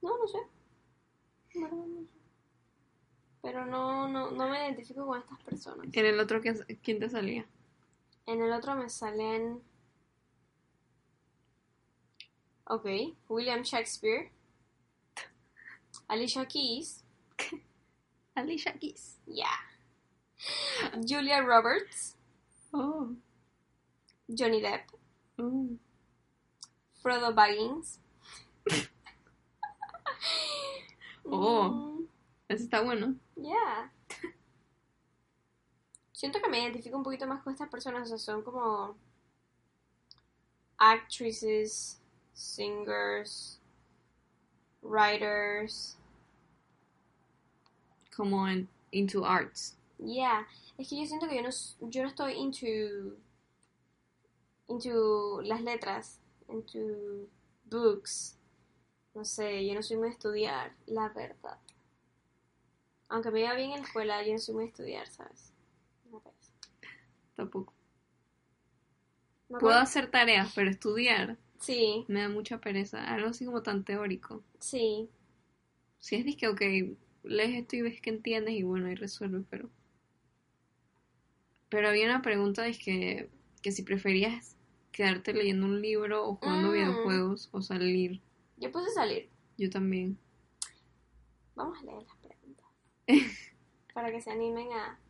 [0.02, 0.38] no, no sé.
[3.42, 5.86] Pero no, no, no me identifico con estas personas.
[5.92, 7.44] En el otro, ¿qué- ¿quién te salía?
[8.26, 9.62] En el otro me salen
[12.66, 12.86] Ok.
[13.28, 14.30] William Shakespeare.
[16.08, 17.04] Alicia Keys.
[18.34, 19.18] Alicia Keys.
[19.26, 19.46] Yeah.
[21.08, 22.16] Julia Roberts.
[22.72, 23.14] Oh.
[24.28, 24.82] Johnny Depp.
[25.38, 25.68] oh.
[27.02, 27.98] Frodo Baggins.
[31.26, 31.70] Oh.
[31.70, 32.06] Mm,
[32.50, 33.14] Ese está bueno.
[33.36, 33.90] yeah.
[36.12, 38.02] Siento que me identifico un poquito más con estas personas.
[38.02, 38.94] O sea, son como
[40.78, 41.98] actresses,
[42.34, 43.58] singers,
[44.82, 45.96] writers.
[48.14, 49.76] Como en Into Arts.
[50.04, 50.46] Yeah.
[50.78, 51.50] Es que yo siento que yo no,
[51.90, 53.16] yo no estoy into
[54.68, 57.28] into las letras, into
[57.64, 58.38] books.
[59.14, 61.58] No sé, yo no soy muy de estudiar, la verdad.
[63.08, 65.52] Aunque me iba bien en la escuela, yo no soy muy de estudiar, ¿sabes?
[66.10, 66.50] Me parece.
[67.36, 67.72] Tampoco.
[69.48, 73.02] Me Puedo hacer tareas, pero estudiar Sí, me da mucha pereza.
[73.04, 74.42] Algo así como tan teórico.
[74.58, 75.08] sí.
[75.98, 76.60] Si es que, ok,
[77.22, 79.70] lees esto y ves que entiendes y bueno, ahí resuelves, pero...
[81.74, 83.28] Pero había una pregunta, es que,
[83.60, 84.54] que si preferías
[84.92, 86.72] quedarte leyendo un libro o jugando Mm.
[86.72, 88.20] videojuegos o salir.
[88.58, 89.28] Yo puse salir.
[89.58, 90.16] Yo también.
[91.56, 92.64] Vamos a leer las preguntas.
[93.92, 95.00] para que se animen a...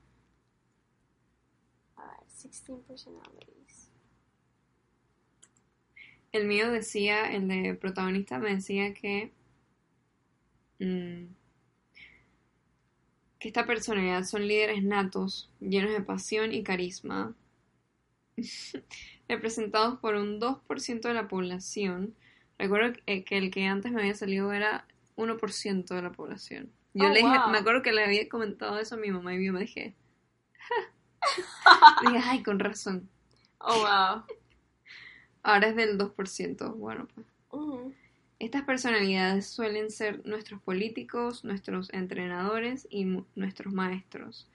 [1.96, 3.90] A ver, 16 personalities.
[6.33, 9.33] El mío decía, el de protagonista me decía que...
[10.79, 11.27] mm,
[13.45, 17.35] que esta personalidad son líderes natos, llenos de pasión y carisma,
[19.29, 22.15] representados por un 2% de la población.
[22.59, 26.71] Recuerdo que que el que antes me había salido era 1% de la población.
[26.95, 27.51] Yo Oh, le dije, wow.
[27.51, 29.95] me acuerdo que le había comentado eso a mi mamá y yo me dije,
[32.01, 33.11] dije, ay, con razón.
[33.61, 34.23] Oh, wow.
[35.45, 36.73] Ahora es del 2%.
[36.75, 37.27] Bueno, pues.
[37.51, 37.95] Ujú.
[38.38, 43.05] Estas personalidades suelen ser nuestros políticos, nuestros entrenadores y
[43.37, 44.49] nuestros maestros,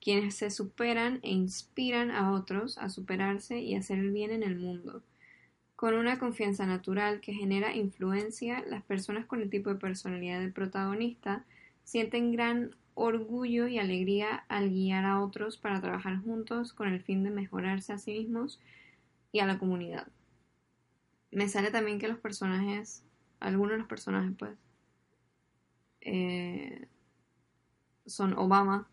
[0.00, 4.56] quienes se superan e inspiran a otros a superarse y hacer el bien en el
[4.56, 5.02] mundo.
[5.76, 10.52] Con una confianza natural que genera influencia, las personas con el tipo de personalidad del
[10.52, 11.44] protagonista
[11.84, 17.22] sienten gran orgullo y alegría al guiar a otros para trabajar juntos con el fin
[17.24, 18.60] de mejorarse a sí mismos
[19.32, 20.08] y a la comunidad.
[21.30, 23.04] Me sale también que los personajes,
[23.40, 24.52] algunos de los personajes, pues,
[26.02, 26.86] eh,
[28.06, 28.86] son Obama.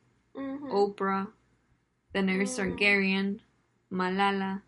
[0.70, 1.30] Oprah,
[2.14, 2.56] Daenerys Mm.
[2.58, 3.42] Targaryen,
[3.90, 4.64] Malala,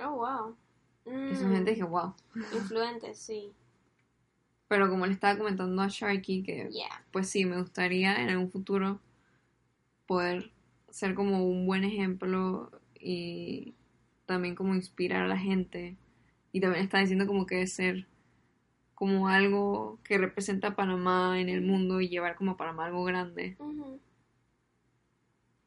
[0.00, 0.56] Oh, wow.
[1.04, 2.14] que son Mm, gente que, wow.
[2.52, 3.52] Influentes, sí.
[4.68, 7.04] Pero como le estaba comentando a Sharky, que Yeah.
[7.12, 8.98] pues sí, me gustaría en algún futuro
[10.06, 10.50] poder
[10.90, 13.74] ser como un buen ejemplo y
[14.26, 15.96] también como inspirar a la gente.
[16.52, 18.06] Y también está diciendo como que ser
[19.02, 23.02] como algo que representa a Panamá en el mundo y llevar como a Panamá algo
[23.02, 23.56] grande.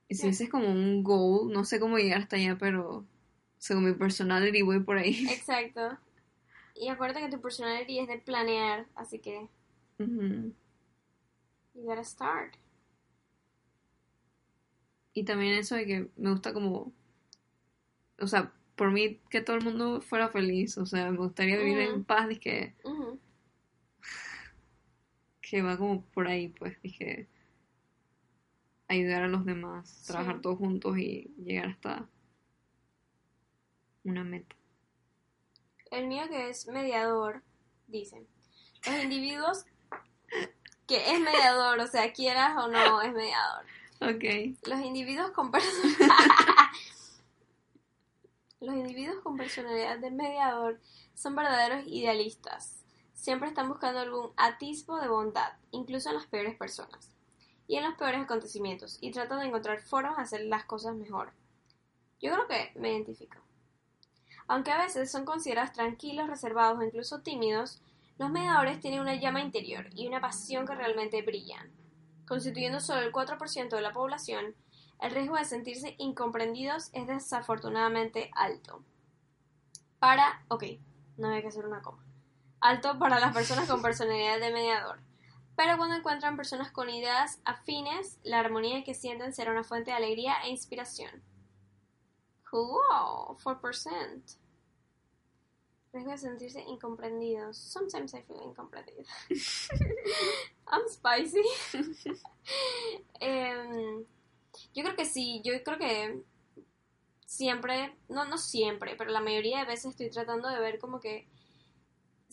[0.08, 0.30] Y si Yeah.
[0.30, 3.04] ese es como un goal, no sé cómo llegar hasta allá, pero
[3.58, 5.28] según mi personality voy por ahí.
[5.30, 5.98] Exacto.
[6.76, 9.50] Y acuérdate que tu personality es de planear, así que
[10.00, 10.54] Ujú.
[11.74, 12.54] you gotta start.
[15.14, 16.94] Y también eso de que me gusta como,
[18.18, 21.80] o sea, por mí que todo el mundo fuera feliz, o sea, me gustaría vivir
[21.80, 23.20] en paz, dije, Ujú.
[25.48, 27.28] Que va como por ahí, pues, dije,
[28.88, 30.08] ayudar a los demás, Sí.
[30.08, 32.10] trabajar todos juntos y llegar hasta
[34.04, 34.56] una meta.
[35.92, 37.44] El mío que es mediador,
[37.88, 38.26] dice,
[38.88, 39.66] los individuos
[40.88, 43.66] que es mediador, o sea, quieras o no, es mediador.
[44.02, 44.24] Ok.
[44.68, 45.52] Los individuos con
[48.60, 50.80] Los individuos con personalidad de mediador
[51.14, 52.85] son verdaderos idealistas.
[53.26, 57.10] Siempre están buscando algún atisbo de bondad, incluso en las peores personas
[57.68, 61.32] y en los peores acontecimientos, y tratan de encontrar formas de hacer las cosas mejor.
[62.22, 63.38] Yo creo que me identifico.
[64.46, 67.82] Aunque a veces son considerados tranquilos, reservados o incluso tímidos,
[68.20, 71.72] los mediadores tienen una llama interior y una pasión que realmente brillan.
[72.28, 74.54] Constituyendo solo el 4% de la población,
[75.02, 78.84] el riesgo de sentirse incomprendidos es desafortunadamente alto.
[79.98, 80.64] Para, ok,
[81.18, 82.06] no hay que hacer una coma.
[82.66, 85.00] Alto para las personas con personalidad de mediador.
[85.56, 89.98] Pero cuando encuentran personas con ideas afines, la armonía que sienten será una fuente de
[89.98, 91.12] alegría e inspiración.
[92.52, 94.38] Wow, 4%.
[95.94, 97.56] Riesgo de sentirse incomprendidos.
[97.56, 99.04] Sometimes I feel incomprehendido.
[100.68, 101.44] I'm spicy.
[103.20, 104.06] Em,
[104.74, 106.24] yo creo que sí, yo creo que
[107.28, 111.28] siempre, no, no siempre, pero la mayoría de veces estoy tratando de ver como que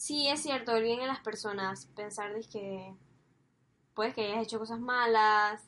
[0.02, 2.92] sí es cierto, el bien en las personas, pensar de que
[3.94, 5.62] puede que hayas hecho cosas malas,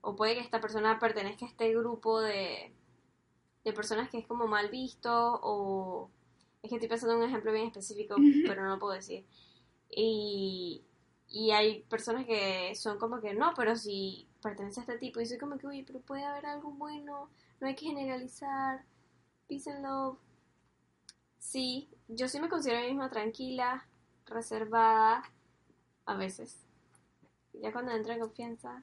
[0.00, 2.72] o puede que esta persona pertenezca a este grupo de,
[3.64, 6.08] de personas que es como mal visto, o
[6.62, 8.14] es que estoy pensando en un ejemplo bien específico,
[8.46, 9.26] pero no lo puedo decir.
[9.90, 10.84] Y,
[11.28, 15.26] y hay personas que son como que no, pero si pertenece a este tipo, y
[15.26, 17.28] soy como que, uy, pero puede haber algo bueno,
[17.60, 18.84] no hay que generalizar,
[19.48, 20.16] peace and love.
[21.44, 23.86] Sí, yo sí me considero a mí misma tranquila,
[24.24, 25.22] reservada,
[26.06, 26.64] a veces.
[27.52, 28.82] Ya cuando entro en confianza,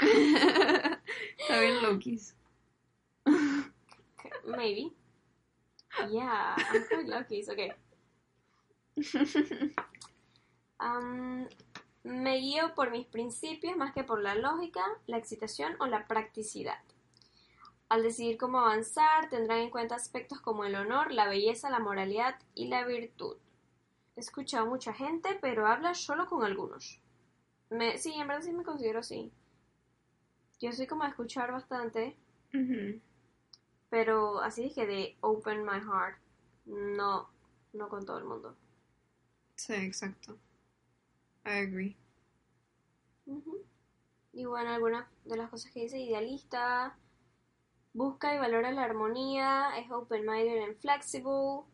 [0.00, 2.34] Está bien Lokis.
[4.46, 4.92] maybe.
[6.10, 7.72] Yeah, I'm quite it's okay.
[10.80, 11.46] Um,
[12.04, 16.78] me guío por mis principios más que por la lógica, la excitación o la practicidad.
[17.88, 22.38] Al decidir cómo avanzar, tendrán en cuenta aspectos como el honor, la belleza, la moralidad
[22.54, 23.36] y la virtud.
[24.16, 27.00] He escuchado a mucha gente, pero habla solo con algunos.
[27.70, 29.32] Me, sí, en verdad sí me considero así.
[30.60, 32.16] Yo soy como a escuchar bastante,
[33.90, 36.18] pero así dije de open my heart.
[36.66, 37.28] No,
[37.72, 38.54] no con todo el mundo.
[39.56, 40.38] Sí, exacto.
[41.44, 41.96] I agree.
[43.26, 43.64] Ujú.
[44.32, 46.96] Y bueno, algunas de las cosas que dice idealista,
[47.98, 51.64] busca y valora la armonía, es open-minded and flexible,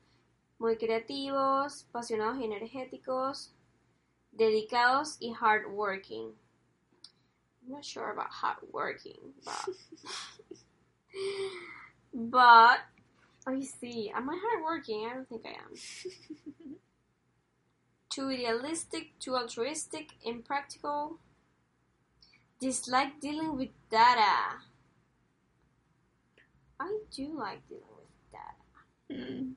[0.58, 3.52] muy creativos, apasionados y energéticos,
[4.32, 6.34] dedicados y hardworking.
[7.62, 9.74] I'm not sure about hardworking, but
[12.14, 12.80] but
[13.46, 14.10] I see.
[14.14, 15.06] Am I hardworking?
[15.06, 15.74] I don't think I am.
[18.08, 21.18] too idealistic, too altruistic, impractical.
[22.60, 24.62] Dislike dealing with data.
[26.80, 28.64] I do like dealing with data.
[29.10, 29.54] Mm.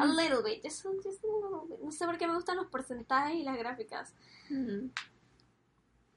[0.00, 1.80] A little bit, just, just a little bit.
[1.82, 4.12] No sé por qué me gustan los porcentajes y las gráficas.
[4.50, 4.90] Mm.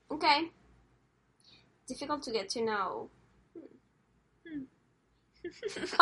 [0.10, 0.52] Okay.
[1.88, 3.10] Difficult to get to know.
[4.46, 4.64] Hmm.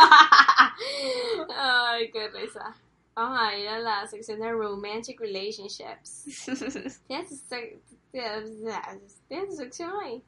[1.50, 2.76] Ay, qué risa.
[3.16, 6.26] Vamos a ir a la sección de romantic relationships.
[7.08, 7.80] ¿Tienes tu, sec-
[8.12, 10.24] ¿Tienes tu sección ahí?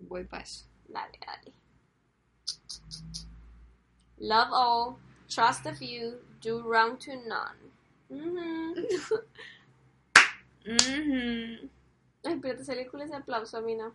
[0.00, 0.66] Voy pa' eso.
[0.88, 1.52] Dale, dale.
[4.20, 7.72] Love all, trust a few, do wrong to none.
[8.10, 8.74] Mhm.
[10.66, 11.68] Mhm.
[12.22, 13.92] Pero te salió cool ese aplauso a mí, ¿no?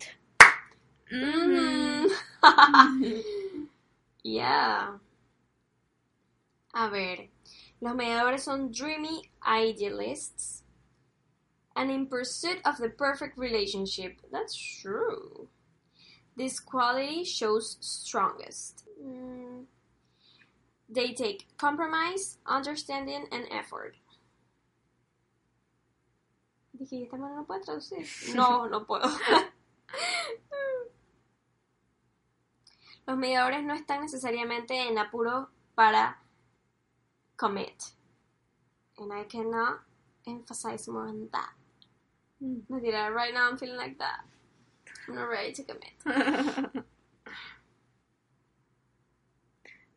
[1.11, 2.09] Mhm.
[2.09, 2.09] Mhm.
[4.23, 4.97] yeah.
[6.73, 7.29] A ver,
[7.79, 10.63] los mediadores son dreamy idealists
[11.75, 14.19] and in pursuit of the perfect relationship.
[14.31, 15.49] That's true.
[16.35, 18.83] This quality shows strongest.
[19.01, 19.65] Mm.
[20.87, 23.95] They take compromise, understanding, and effort.
[26.77, 28.05] Dije, ¿y esta mano no puede traducir?
[28.35, 29.09] No, no puedo.
[33.07, 36.19] Los mediadores no están necesariamente en apuro para
[37.35, 37.93] commit.
[38.97, 39.81] And I cannot
[40.25, 41.53] emphasize more on that.
[42.41, 42.63] Mm.
[42.69, 44.25] Right now I'm feeling like that.
[45.07, 46.85] I'm not ready to commit.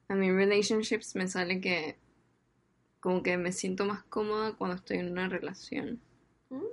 [0.08, 1.96] A mí en relationships me sale que
[3.00, 6.00] como que me siento más cómoda cuando estoy en una relación.
[6.50, 6.64] Mm.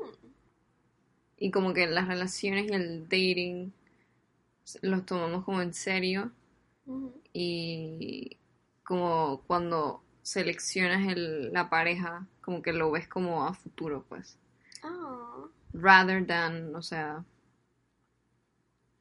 [1.37, 3.73] Y como que las relaciones y el dating
[4.81, 6.31] los tomamos como en serio.
[6.85, 7.11] Mhm.
[7.33, 8.37] Y
[8.83, 14.37] como cuando seleccionas el, la pareja, como que lo ves como a futuro, pues.
[14.83, 15.49] Oh.
[15.73, 17.23] Rather than, o sea,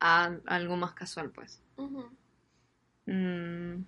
[0.00, 1.60] a algo más casual, pues.
[3.06, 3.84] Mm.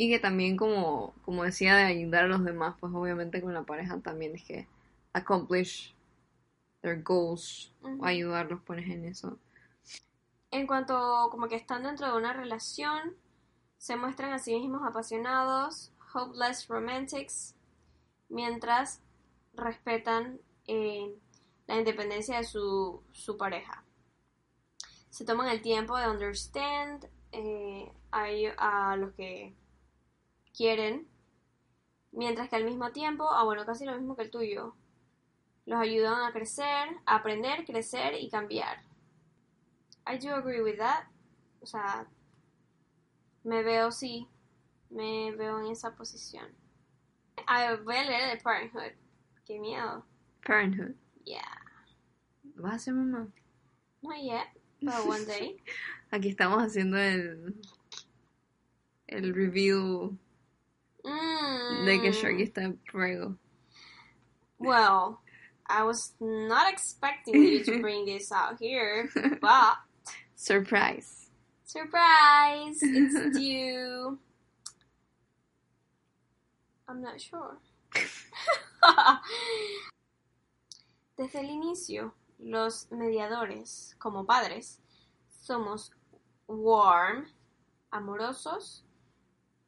[0.00, 3.64] Y que también como, como decía de ayudar a los demás, pues obviamente con la
[3.64, 4.66] pareja también es que
[5.12, 5.94] accomplish
[6.80, 9.36] their goals, o ayudarlos pues en eso.
[10.50, 13.14] En cuanto como que están dentro de una relación,
[13.76, 17.54] se muestran a sí mismos apasionados, hopeless romantics,
[18.30, 19.02] mientras
[19.52, 21.14] respetan eh,
[21.66, 23.84] la independencia de su, su pareja.
[25.10, 29.59] Se toman el tiempo de understand eh, a los que
[30.56, 31.06] quieren,
[32.12, 34.74] mientras que al mismo tiempo, ah bueno, casi lo mismo que el tuyo,
[35.66, 38.82] los ayudan a crecer, a aprender, crecer y cambiar.
[40.06, 41.04] I do agree with that.
[41.60, 42.06] O sea,
[43.44, 44.26] me veo, sí,
[44.88, 46.46] me veo en esa posición.
[47.46, 48.92] Ah, voy a leer el de Parenthood.
[49.44, 50.04] Qué miedo.
[50.46, 50.94] Parenthood.
[51.24, 51.42] Yeah.
[52.56, 53.28] ¿Vas a hacer mamá?
[54.02, 54.48] Not yet,
[54.80, 55.56] but one day.
[56.10, 57.54] Aquí estamos haciendo el,
[59.06, 60.18] el review
[61.04, 61.84] Mm.
[61.86, 63.36] de que Sharky está en fuego.
[64.58, 65.20] Well,
[65.66, 69.08] I was not expecting you to bring this out here,
[69.40, 69.76] but
[70.34, 71.30] Surprise.
[71.64, 74.18] surprise, it's due.
[76.88, 77.56] I'm not sure.
[81.16, 84.80] Desde el inicio, los mediadores, como padres,
[85.46, 85.90] somos
[86.48, 87.26] warm,
[87.92, 88.82] amorosos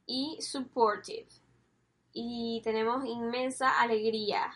[0.06, 1.28] y supportive.
[2.12, 4.52] Y tenemos inmensa alegría.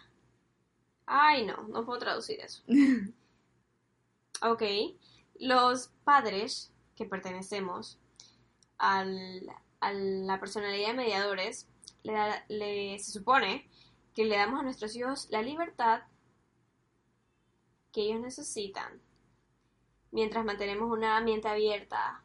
[1.07, 2.63] Ay, no, no puedo traducir eso.
[4.43, 4.63] Ok,
[5.41, 7.99] los padres que pertenecemos
[8.77, 9.49] al-
[9.81, 11.69] a la personalidad de mediadores,
[12.03, 13.67] le da- le- se supone
[14.15, 16.03] que le damos a nuestros hijos la libertad
[17.93, 19.01] que ellos necesitan,
[20.11, 22.23] mientras mantenemos una mente abierta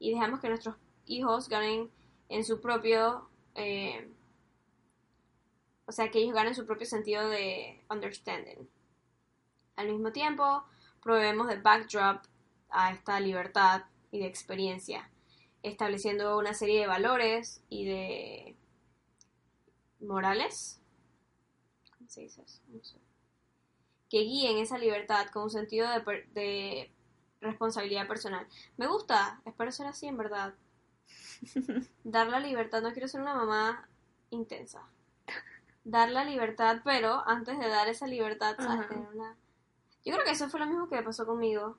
[0.00, 1.90] y dejamos que nuestros hijos ganen
[2.34, 4.10] en su propio, eh,
[5.86, 8.68] o sea, que ellos ganen su propio sentido de understanding.
[9.76, 10.64] Al mismo tiempo,
[11.00, 12.24] proveemos de backdrop
[12.70, 15.08] a esta libertad y de experiencia,
[15.62, 18.56] estableciendo una serie de valores y de
[20.00, 20.80] morales,
[24.10, 26.90] que guíen esa libertad con un sentido de, de
[27.40, 28.44] responsabilidad personal.
[28.76, 30.54] Me gusta, espero ser así en verdad.
[32.04, 33.88] Dar la libertad, no quiero ser una mamá
[34.30, 34.82] intensa.
[35.84, 38.56] Dar la libertad, pero antes de dar esa libertad.
[38.56, 39.36] Tener una...
[40.04, 41.76] Yo creo que eso fue lo mismo que pasó conmigo.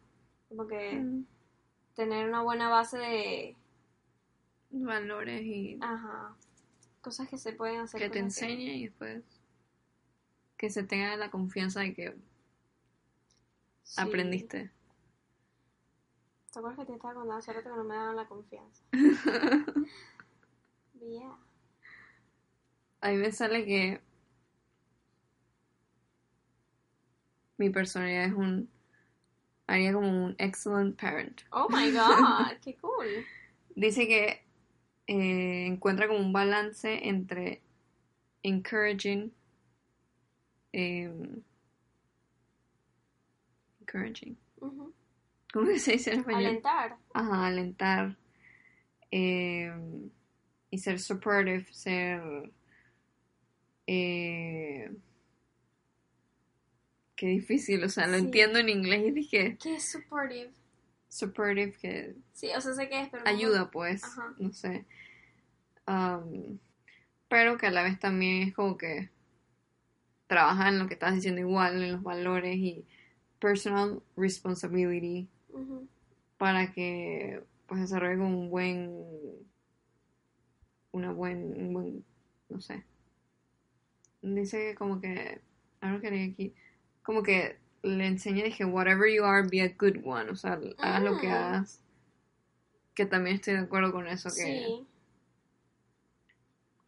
[0.49, 1.26] Como que Mm.
[1.95, 3.55] tener una buena base de...
[4.69, 6.36] Valores y Ajá.
[7.01, 7.99] Cosas que se pueden hacer.
[8.01, 9.23] que te enseñe y después
[10.57, 12.15] que se tenga la confianza de que
[13.84, 14.01] Sí.
[14.01, 14.71] aprendiste.
[16.55, 18.81] ¿Te acuerdas que te estaba contando hace rato que no me daban la confianza?
[21.01, 21.35] Yeah.
[23.01, 23.99] A mí me sale que
[27.57, 28.69] mi personalidad es un
[29.67, 31.41] haría como un excellent parent.
[31.51, 33.25] Oh my god, qué cool.
[33.75, 34.41] Dice que
[35.07, 37.61] eh, encuentra como un balance entre
[38.43, 39.33] encouraging
[40.71, 41.43] em,
[43.81, 44.93] encouraging Ujú.
[45.55, 46.45] ¿Cómo que se dice en español?
[46.47, 46.97] Alentar.
[47.13, 48.17] Ajá, alentar
[49.09, 50.09] em,
[50.69, 52.21] y ser supportive, ser
[53.87, 54.91] eh,
[57.15, 58.25] qué difícil, o sea, lo Sí.
[58.25, 60.51] entiendo en inglés y dije ¿Qué es supportive?
[61.07, 64.33] supportive que Sí, o sea, sé que es, pero no- ayuda pues, Ajá.
[64.37, 64.85] no sé.
[65.85, 66.59] Am,
[67.29, 69.09] pero que a la vez también es como que
[70.27, 72.85] trabaja en lo que estás diciendo igual, en los valores y
[73.39, 75.29] personal responsibility
[76.37, 78.93] Para que pues desarrolle como un buen
[80.91, 82.05] una buen un buen
[82.49, 82.83] no sé.
[84.21, 85.41] Dice que como que
[85.81, 86.53] algo que aquí
[87.03, 91.03] como que le enseña dije whatever you are be a good one o sea hagas
[91.03, 91.31] lo que Mm.
[91.31, 91.81] hagas.
[92.95, 94.87] Que también estoy de acuerdo con eso que Sí,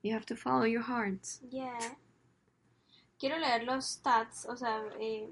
[0.04, 1.42] you have to follow your hearts.
[1.50, 1.98] Yeah.
[3.20, 5.28] Quiero leer los stats, o sea, eh,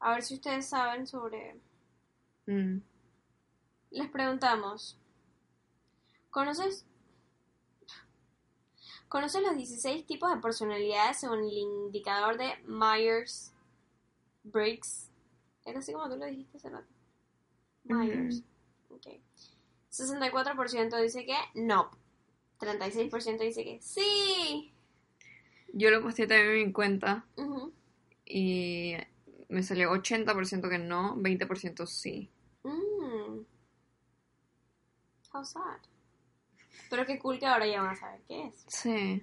[0.00, 1.56] a ver si ustedes saben sobre...
[2.46, 2.78] Mm.
[3.90, 4.98] Les preguntamos,
[6.30, 6.84] ¿conoces,
[9.08, 13.52] ¿conoces los 16 tipos de personalidades según el indicador de Myers-Briggs?
[15.64, 16.88] Era así como tú lo dijiste hace rato.
[17.84, 18.42] Myers.
[18.90, 19.06] Ok.
[19.90, 21.90] 64% dice que no.
[22.60, 24.72] 36% dice que sí.
[25.72, 27.24] yo lo posté también en mi cuenta
[28.24, 28.96] y
[29.48, 32.30] me salió 80% que no 20% sí
[32.64, 33.44] Mm.
[35.32, 35.78] How sad.
[36.90, 38.64] Pero qué cool que ahora ya van a saber qué es.
[38.66, 39.22] sí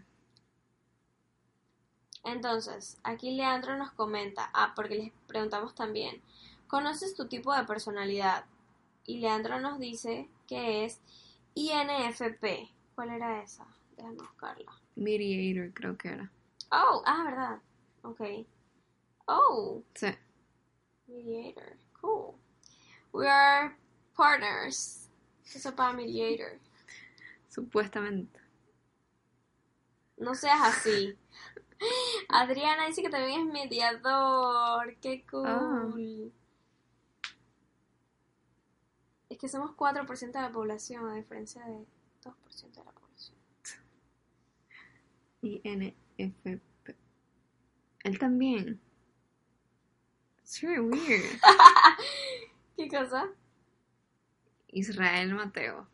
[2.23, 6.21] Entonces, aquí Leandro nos comenta, ah, porque les preguntamos también,
[6.67, 8.45] ¿conoces tu tipo de personalidad?
[9.05, 10.99] Y Leandro nos dice que es
[11.53, 12.71] INFP.
[12.95, 13.67] ¿Cuál era esa?
[13.95, 14.71] Déjame buscarla.
[14.95, 16.31] mediator creo que era
[16.71, 17.59] Oh, ah, verdad.
[18.01, 18.45] Ok.
[19.27, 20.07] Oh, sí
[21.07, 21.77] mediator.
[22.01, 22.35] Cool.
[23.11, 23.75] We are
[24.15, 25.09] partners.
[25.53, 26.59] Eso para mediator.
[27.49, 28.39] supuestamente
[30.17, 31.17] No seas así.
[32.29, 34.95] Adriana dice que también es mediador.
[35.01, 35.45] Qué cool.
[35.45, 35.89] Ah.
[39.29, 41.85] Es que somos 4% de la población, a diferencia de
[42.23, 43.37] 2% de la población.
[45.41, 46.95] INFP.
[48.03, 48.79] Él también.
[50.45, 51.39] It's very weird.
[52.77, 53.29] ¿Qué cosa?
[54.67, 55.87] Israel Mateo.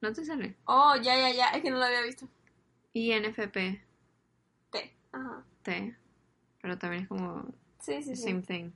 [0.00, 0.56] ¿No te sale?
[0.66, 1.48] Oh, ya, ya, ya.
[1.50, 2.26] Es que no lo había visto.
[2.92, 3.80] INFP,
[4.72, 4.94] T.
[5.12, 5.44] Ajá.
[5.62, 5.96] T.
[6.60, 7.44] Pero también es como
[7.78, 8.22] Sí, sí, the sí.
[8.22, 8.72] same thing.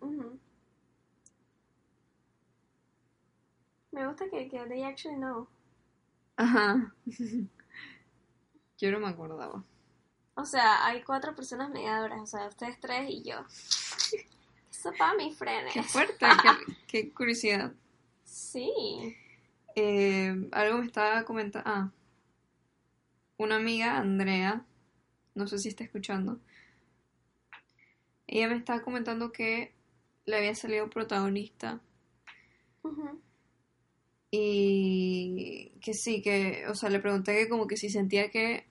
[3.91, 5.49] Me gusta que, que they actually know.
[6.37, 6.95] Ajá.
[8.79, 9.65] Yo no me acordaba.
[10.37, 12.21] O sea, hay cuatro personas mediadoras.
[12.21, 13.45] O sea, ustedes tres y yo.
[14.79, 15.73] Eso para mis frenes.
[15.73, 16.25] Qué fuerte,
[16.67, 17.73] qué, qué curiosidad.
[18.23, 18.71] Sí.
[19.75, 21.69] Eh, algo me estaba comentando.
[21.69, 21.91] Ah,
[23.39, 24.65] una amiga, Andrea,
[25.35, 26.39] no sé si está escuchando.
[28.29, 29.73] Ella me estaba comentando que
[30.27, 31.81] le había salido protagonista
[34.31, 38.67] y que sí, que, o sea, le pregunté que como que si sentía que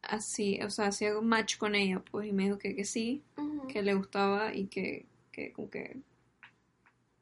[0.00, 3.22] así, o sea, hacía un match con ella, pues, y me dijo que, que sí,
[3.68, 6.00] que le gustaba y que, que como que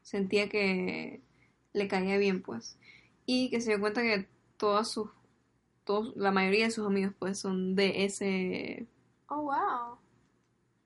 [0.03, 1.21] sentía que
[1.73, 2.79] le caía bien, pues.
[3.27, 5.09] Y que se dio cuenta que todas sus,
[5.85, 8.87] todos, la mayoría de sus amigos, pues, son de ese,
[9.29, 9.97] Oh, wow.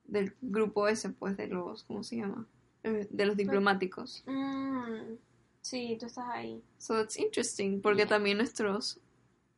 [0.05, 2.47] del grupo ese, pues, de los, ¿cómo se llama?
[2.85, 4.23] Eh, De los diplomáticos.
[4.27, 5.17] Mm,
[5.63, 6.63] sí, tú estás ahí.
[6.79, 8.09] So that's interesting, porque Yeah.
[8.09, 9.01] también nuestros,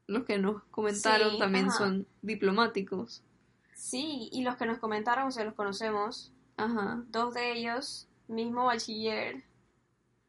[0.07, 1.77] los que nos comentaron Sí, también ajá.
[1.79, 3.23] son diplomáticos.
[3.75, 6.33] Sí, y los que nos comentaron, o sea, los conocemos.
[6.59, 7.05] Ajá.
[7.09, 9.45] Dos de ellos, mismo bachiller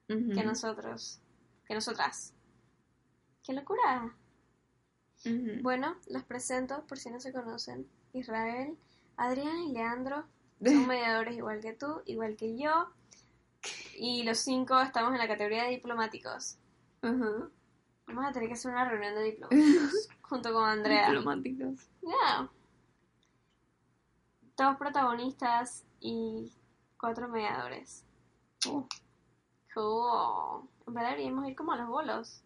[0.08, 1.20] que nosotros.
[1.66, 2.34] Que nosotras.
[3.44, 4.16] ¡Qué locura!
[5.62, 7.88] Bueno, los presento por si no se conocen.
[8.14, 8.78] Israel,
[9.18, 10.26] Adrián y Leandro
[10.64, 12.90] son mediadores igual que tú, igual que yo.
[13.98, 16.58] Y los cinco estamos en la categoría de diplomáticos.
[17.02, 17.50] Ajá.
[18.08, 21.08] Vamos a tener que hacer una reunión de diplomáticos junto con Andrea.
[21.08, 21.90] Diplomáticos.
[22.02, 22.50] Yeah.
[24.60, 26.52] Dos protagonistas y
[27.00, 28.04] cuatro mediadores.
[28.68, 28.86] Oh.
[29.74, 30.68] Cool.
[30.86, 32.44] En verdad deberíamos ir como a los bolos.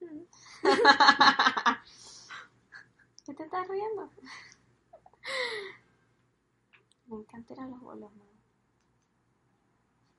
[3.26, 4.08] ¿Qué te estás riendo?
[7.08, 8.28] Me encanta ir a los bolos, man.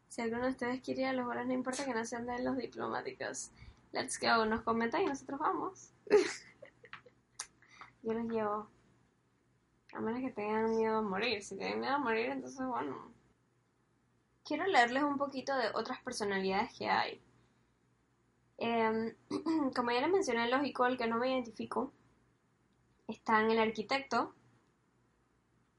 [0.10, 2.44] Si alguno de ustedes quiere ir a los bolos, no importa que no sean de
[2.44, 3.50] los diplomáticos.
[3.92, 4.46] Let's go.
[4.46, 5.90] Nos comentan y nosotros vamos.
[8.04, 8.77] Yo los llevo.
[9.94, 11.44] A menos que tengan miedo a morir.
[11.44, 13.12] Si tienen miedo a morir, entonces bueno.
[14.44, 17.22] Quiero leerles un poquito de otras personalidades que hay.
[18.58, 19.16] Em,
[19.76, 21.92] como ya les mencioné, el lógico, el que no me identifico,
[23.08, 24.34] están el arquitecto,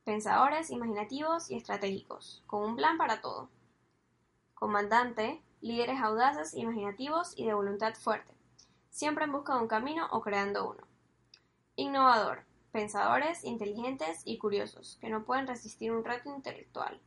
[0.04, 3.50] pensadores, imaginativos y estratégicos, con un plan para todo.
[4.54, 8.32] Comandante, líderes audaces, imaginativos y de voluntad fuerte,
[8.90, 10.82] siempre en busca de un camino o creando uno.
[11.76, 17.00] Innovador, pensadores, inteligentes y curiosos, que no pueden resistir un reto intelectual.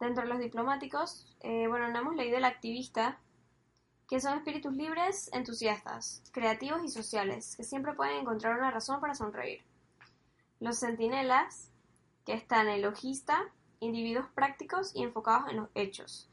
[0.00, 3.18] Dentro de los diplomáticos, eh, bueno, no hemos leído el activista,
[4.08, 9.14] que son espíritus libres, entusiastas, creativos y sociales, que siempre pueden encontrar una razón para
[9.14, 9.62] sonreír.
[10.60, 11.70] Los centinelas,
[12.24, 16.28] que están el logista, individuos prácticos y enfocados en los hechos,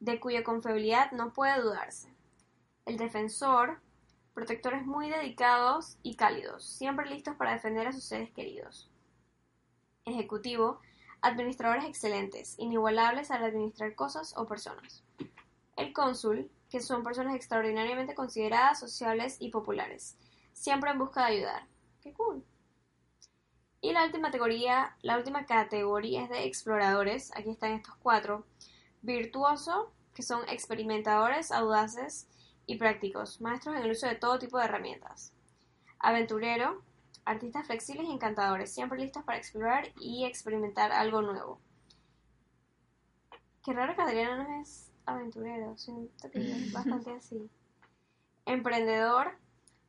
[0.00, 2.12] de cuya confiabilidad no puede dudarse.
[2.84, 3.80] El defensor,
[4.34, 8.90] protectores muy dedicados y cálidos, siempre listos para defender a sus seres queridos.
[10.04, 10.80] Ejecutivo,
[11.20, 15.04] administradores excelentes, inigualables al administrar cosas o personas.
[15.76, 20.16] El cónsul, que son personas extraordinariamente consideradas, sociables y populares,
[20.52, 21.66] siempre en busca de ayudar.
[22.00, 22.44] ¡Qué cool!
[23.82, 27.30] Y la última categoría, la última categoría es de exploradores.
[27.34, 28.44] Aquí están estos cuatro.
[29.00, 32.28] Virtuoso, que son experimentadores, audaces
[32.70, 35.32] y prácticos, maestros en el uso de todo tipo de herramientas.
[35.98, 36.80] Aventurero,
[37.24, 41.60] artistas flexibles y encantadores, siempre listos para explorar y experimentar algo nuevo.
[43.64, 47.50] Qué raro que Adriana no es aventurero, siento que es bastante así.
[48.46, 49.32] Emprendedor,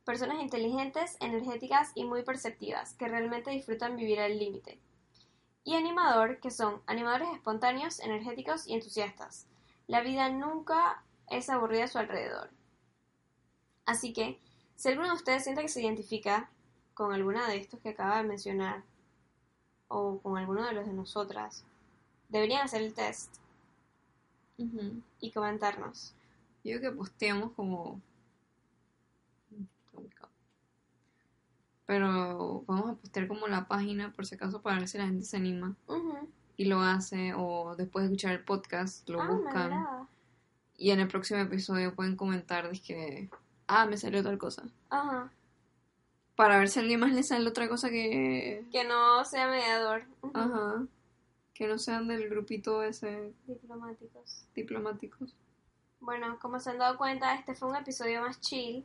[0.04, 4.80] personas inteligentes, energéticas y muy perceptivas, que realmente disfrutan vivir al límite.
[5.62, 9.46] Y animador, que son animadores espontáneos, energéticos y entusiastas.
[9.86, 12.50] La vida nunca es aburrida a su alrededor.
[13.86, 14.38] Así que,
[14.76, 16.48] si alguno de ustedes siente que se identifica
[16.94, 18.82] con alguna de estos que acaba de mencionar,
[19.88, 21.64] o con alguno de los de nosotras,
[22.28, 23.36] deberían hacer el test
[24.58, 25.02] Ujú.
[25.20, 26.14] y comentarnos.
[26.64, 28.00] Yo que posteamos como...
[29.92, 30.30] complicado.
[31.86, 35.24] Pero vamos a postear como la página por si acaso para ver si la gente
[35.24, 36.28] se anima Ujú.
[36.56, 40.08] y lo hace o después de escuchar el podcast lo Ah, buscan
[40.78, 43.28] y en el próximo episodio pueden comentar que
[43.66, 45.30] ah me salió tal cosa Ajá.
[46.36, 50.04] para ver si a alguien más le sale otra cosa que Que no sea mediador.
[50.34, 50.86] Ajá
[51.54, 54.46] que no sean del grupito ese Diplomáticos.
[54.54, 55.34] diplomáticos
[56.00, 58.84] Bueno, como se han dado cuenta, este fue un episodio más chill.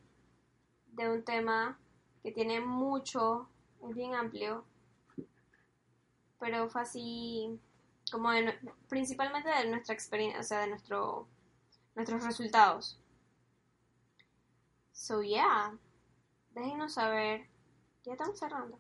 [0.91, 1.77] de un tema
[2.23, 3.47] que tiene mucho,
[3.87, 4.65] es bien amplio,
[6.39, 7.59] pero fue así
[8.11, 8.53] como de
[8.89, 11.27] principalmente de nuestra experiencia, o sea, de nuestro,
[11.95, 12.99] nuestros resultados.
[14.97, 15.77] So yeah,
[16.55, 17.47] déjenos saber,
[18.03, 18.79] ya estamos cerrando,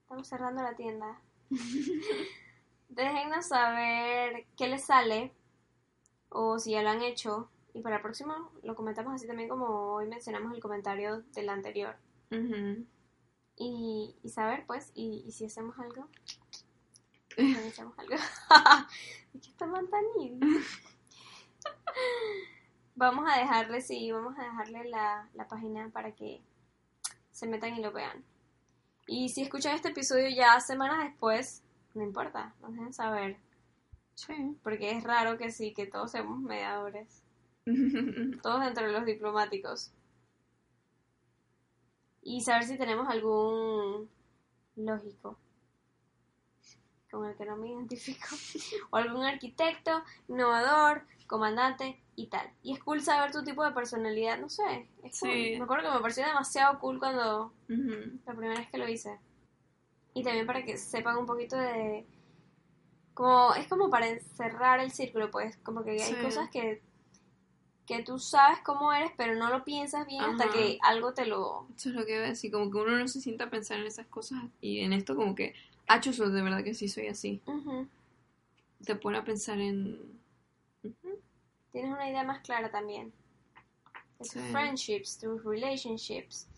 [0.00, 1.20] estamos cerrando la tienda.
[2.88, 5.34] Déjennos saber qué les sale
[6.30, 7.50] o si ya lo han hecho.
[7.74, 11.94] Y para el próximo lo comentamos así también como hoy mencionamos el comentario del anterior.
[13.56, 16.08] Y, y saber pues, y, y si hacemos algo.
[17.36, 18.14] Si hacemos algo.
[19.34, 20.40] Es que esta tan easy.
[22.98, 26.42] Vamos a dejarle, sí, vamos a dejarle la, la página para que
[27.30, 28.24] se metan y lo vean.
[29.06, 31.62] Y si escuchan este episodio ya semanas después,
[31.94, 33.36] no importa, nos dejen saber.
[34.16, 34.58] Sí.
[34.64, 37.22] Porque es raro que sí, que todos seamos mediadores.
[38.42, 39.92] Todos dentro de los diplomáticos.
[42.22, 44.10] Y saber si tenemos algún
[44.74, 45.38] lógico
[47.12, 48.26] con el que no me identifico.
[48.90, 52.50] o algún arquitecto, innovador, comandante y tal.
[52.64, 54.88] Y es cool saber tu tipo de personalidad, no sé.
[55.04, 55.30] Es cool.
[55.30, 55.54] Sí.
[55.56, 58.18] Me acuerdo que me pareció demasiado cool cuando Ujú.
[58.26, 59.16] la primera vez que lo hice.
[60.14, 62.04] Y también para que sepan un poquito de...
[63.14, 66.20] Como, es como para encerrar el círculo, pues, como que hay Sí.
[66.22, 66.80] cosas que,
[67.86, 70.52] que tú sabes cómo eres, pero no lo piensas bien hasta Ajá.
[70.52, 71.66] que algo te lo...
[71.76, 73.78] Eso es lo que iba a decir, como que uno no se sienta a pensar
[73.80, 75.54] en esas cosas y en esto como que,
[75.88, 77.40] ah, de verdad que sí soy así.
[77.46, 77.88] Ujú.
[78.84, 80.17] Te pone a pensar en...
[81.72, 83.12] Tienes una idea más clara también.
[84.18, 84.40] De tus Sí.
[84.52, 86.48] friendships, tus relationships.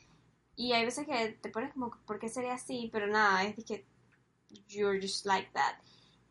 [0.56, 2.88] Y hay veces que te pones como, ¿por qué sería así?
[2.92, 3.84] Pero nada, es que
[4.68, 5.76] you're just like that.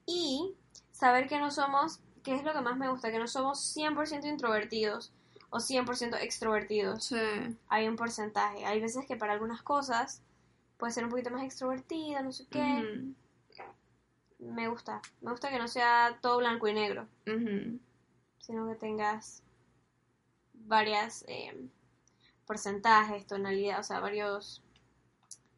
[0.06, 0.56] Y
[0.92, 4.28] saber que no somos, que es lo que más me gusta, que no somos 100%
[4.28, 5.14] introvertidos
[5.52, 7.06] o 100% extrovertidos.
[7.06, 7.16] Sí.
[7.70, 8.66] Hay un porcentaje.
[8.66, 10.22] Hay veces que para algunas cosas
[10.78, 12.60] puede ser un poquito más extrovertida, no sé qué.
[12.60, 13.16] Ujú.
[14.40, 15.02] Me gusta.
[15.22, 17.08] Me gusta que no sea todo blanco y negro.
[17.28, 17.80] Ujú.
[18.50, 19.43] Sino que tengas
[20.54, 21.70] varias eh,
[22.47, 24.64] porcentajes, tonalidad, o sea, varios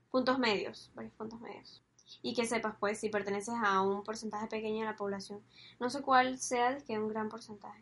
[0.09, 1.81] puntos medios, varios puntos medios.
[2.21, 5.41] Y que sepas, pues, si perteneces a un porcentaje pequeño de la población.
[5.79, 7.81] No sé cuál sea, es que un gran porcentaje.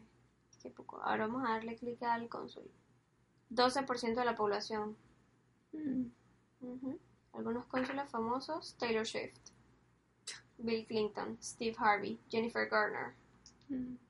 [0.61, 1.01] Qué poco.
[1.01, 2.69] Ahora vamos a darle clic al cónsul.
[3.49, 4.95] 12% de la población.
[5.71, 6.05] Mm.
[7.33, 9.39] Algunos cónsules famosos, Taylor Swift,
[10.59, 13.15] Bill Clinton, Steve Harvey, Jennifer Garner,
[13.69, 14.08] Mm.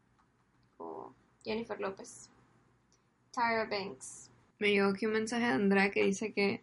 [1.43, 2.29] Jennifer López,
[3.31, 4.29] Tyra Banks.
[4.59, 6.61] Me llegó aquí un mensaje de Andrea que dice que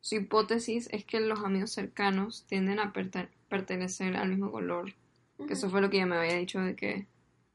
[0.00, 4.94] su hipótesis es que los amigos cercanos tienden a perte- pertenecer al mismo color.
[5.46, 7.06] Que eso fue lo que ella me había dicho de que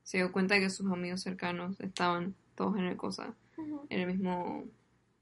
[0.04, 3.34] se dio cuenta de que sus amigos cercanos estaban todos en el cosa,
[3.90, 4.66] en el mismo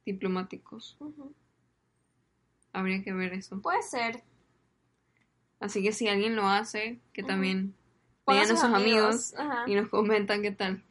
[0.06, 0.98] diplomáticos.
[2.74, 3.62] Habría que ver eso.
[3.62, 4.24] Puede ser.
[5.62, 7.76] Así que si alguien lo hace, que también
[8.30, 9.34] Vayan a sus amigos
[9.68, 10.84] y nos comentan qué tal.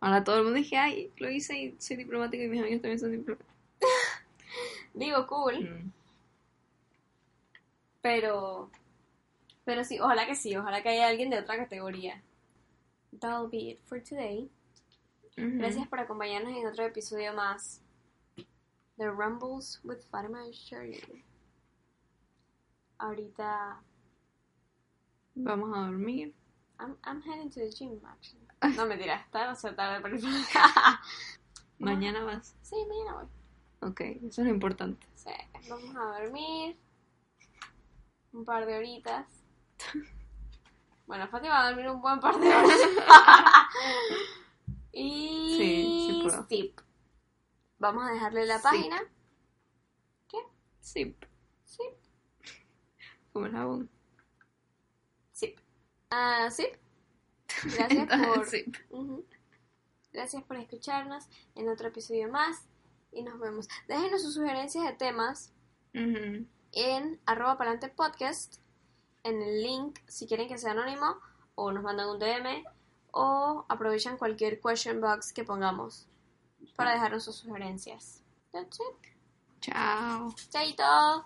[0.00, 2.98] Ahora todo el mundo dije, ay, lo hice y soy diplomático y mis amigos también
[2.98, 3.54] son diplomáticos.
[4.94, 5.60] Digo, cool.
[5.60, 5.92] Mm.
[8.00, 8.70] Pero.
[9.64, 10.56] Pero sí, ojalá que sí.
[10.56, 12.22] Ojalá que haya alguien de otra categoría.
[13.20, 14.48] That'll be it for today.
[15.36, 17.80] Gracias por acompañarnos en otro episodio más.
[18.96, 21.24] The Rumbles with Fatima y Shirley.
[22.98, 23.80] Ahorita.
[25.34, 26.34] Vamos a dormir.
[26.78, 28.40] I'm, I'm heading to the gym, actually.
[28.76, 30.16] No, mentira, está demasiado tarde para.
[31.78, 32.54] Mañana vas.
[32.62, 33.90] Sí, mañana voy.
[33.90, 35.06] Ok, eso es lo importante.
[35.14, 35.30] Sí,
[35.68, 36.76] vamos a dormir
[38.32, 39.26] un par de horitas.
[41.06, 42.78] Bueno, Fátima va a dormir un buen par de horas.
[44.92, 46.46] y Sí, sí puedo.
[46.48, 46.74] sí.
[47.80, 49.00] Vamos a dejarle la página.
[50.80, 51.16] Sí,
[51.64, 51.82] Sí.
[53.32, 53.90] como el jabón.
[56.10, 56.66] Ah, sí.
[57.76, 58.64] Gracias por, Sí.
[60.12, 62.66] Gracias por escucharnos en otro episodio más
[63.12, 63.68] y nos vemos.
[63.88, 65.52] Déjenos sus sugerencias de temas
[65.92, 68.60] en arroba palante podcast
[69.24, 71.16] en el link si quieren que sea anónimo
[71.54, 72.64] o nos mandan un DM
[73.12, 76.06] o aprovechan cualquier question box que pongamos
[76.76, 78.22] para dejarnos sus sugerencias.
[78.52, 79.10] That's it.
[79.60, 80.34] Chao.
[80.50, 81.24] Chaito.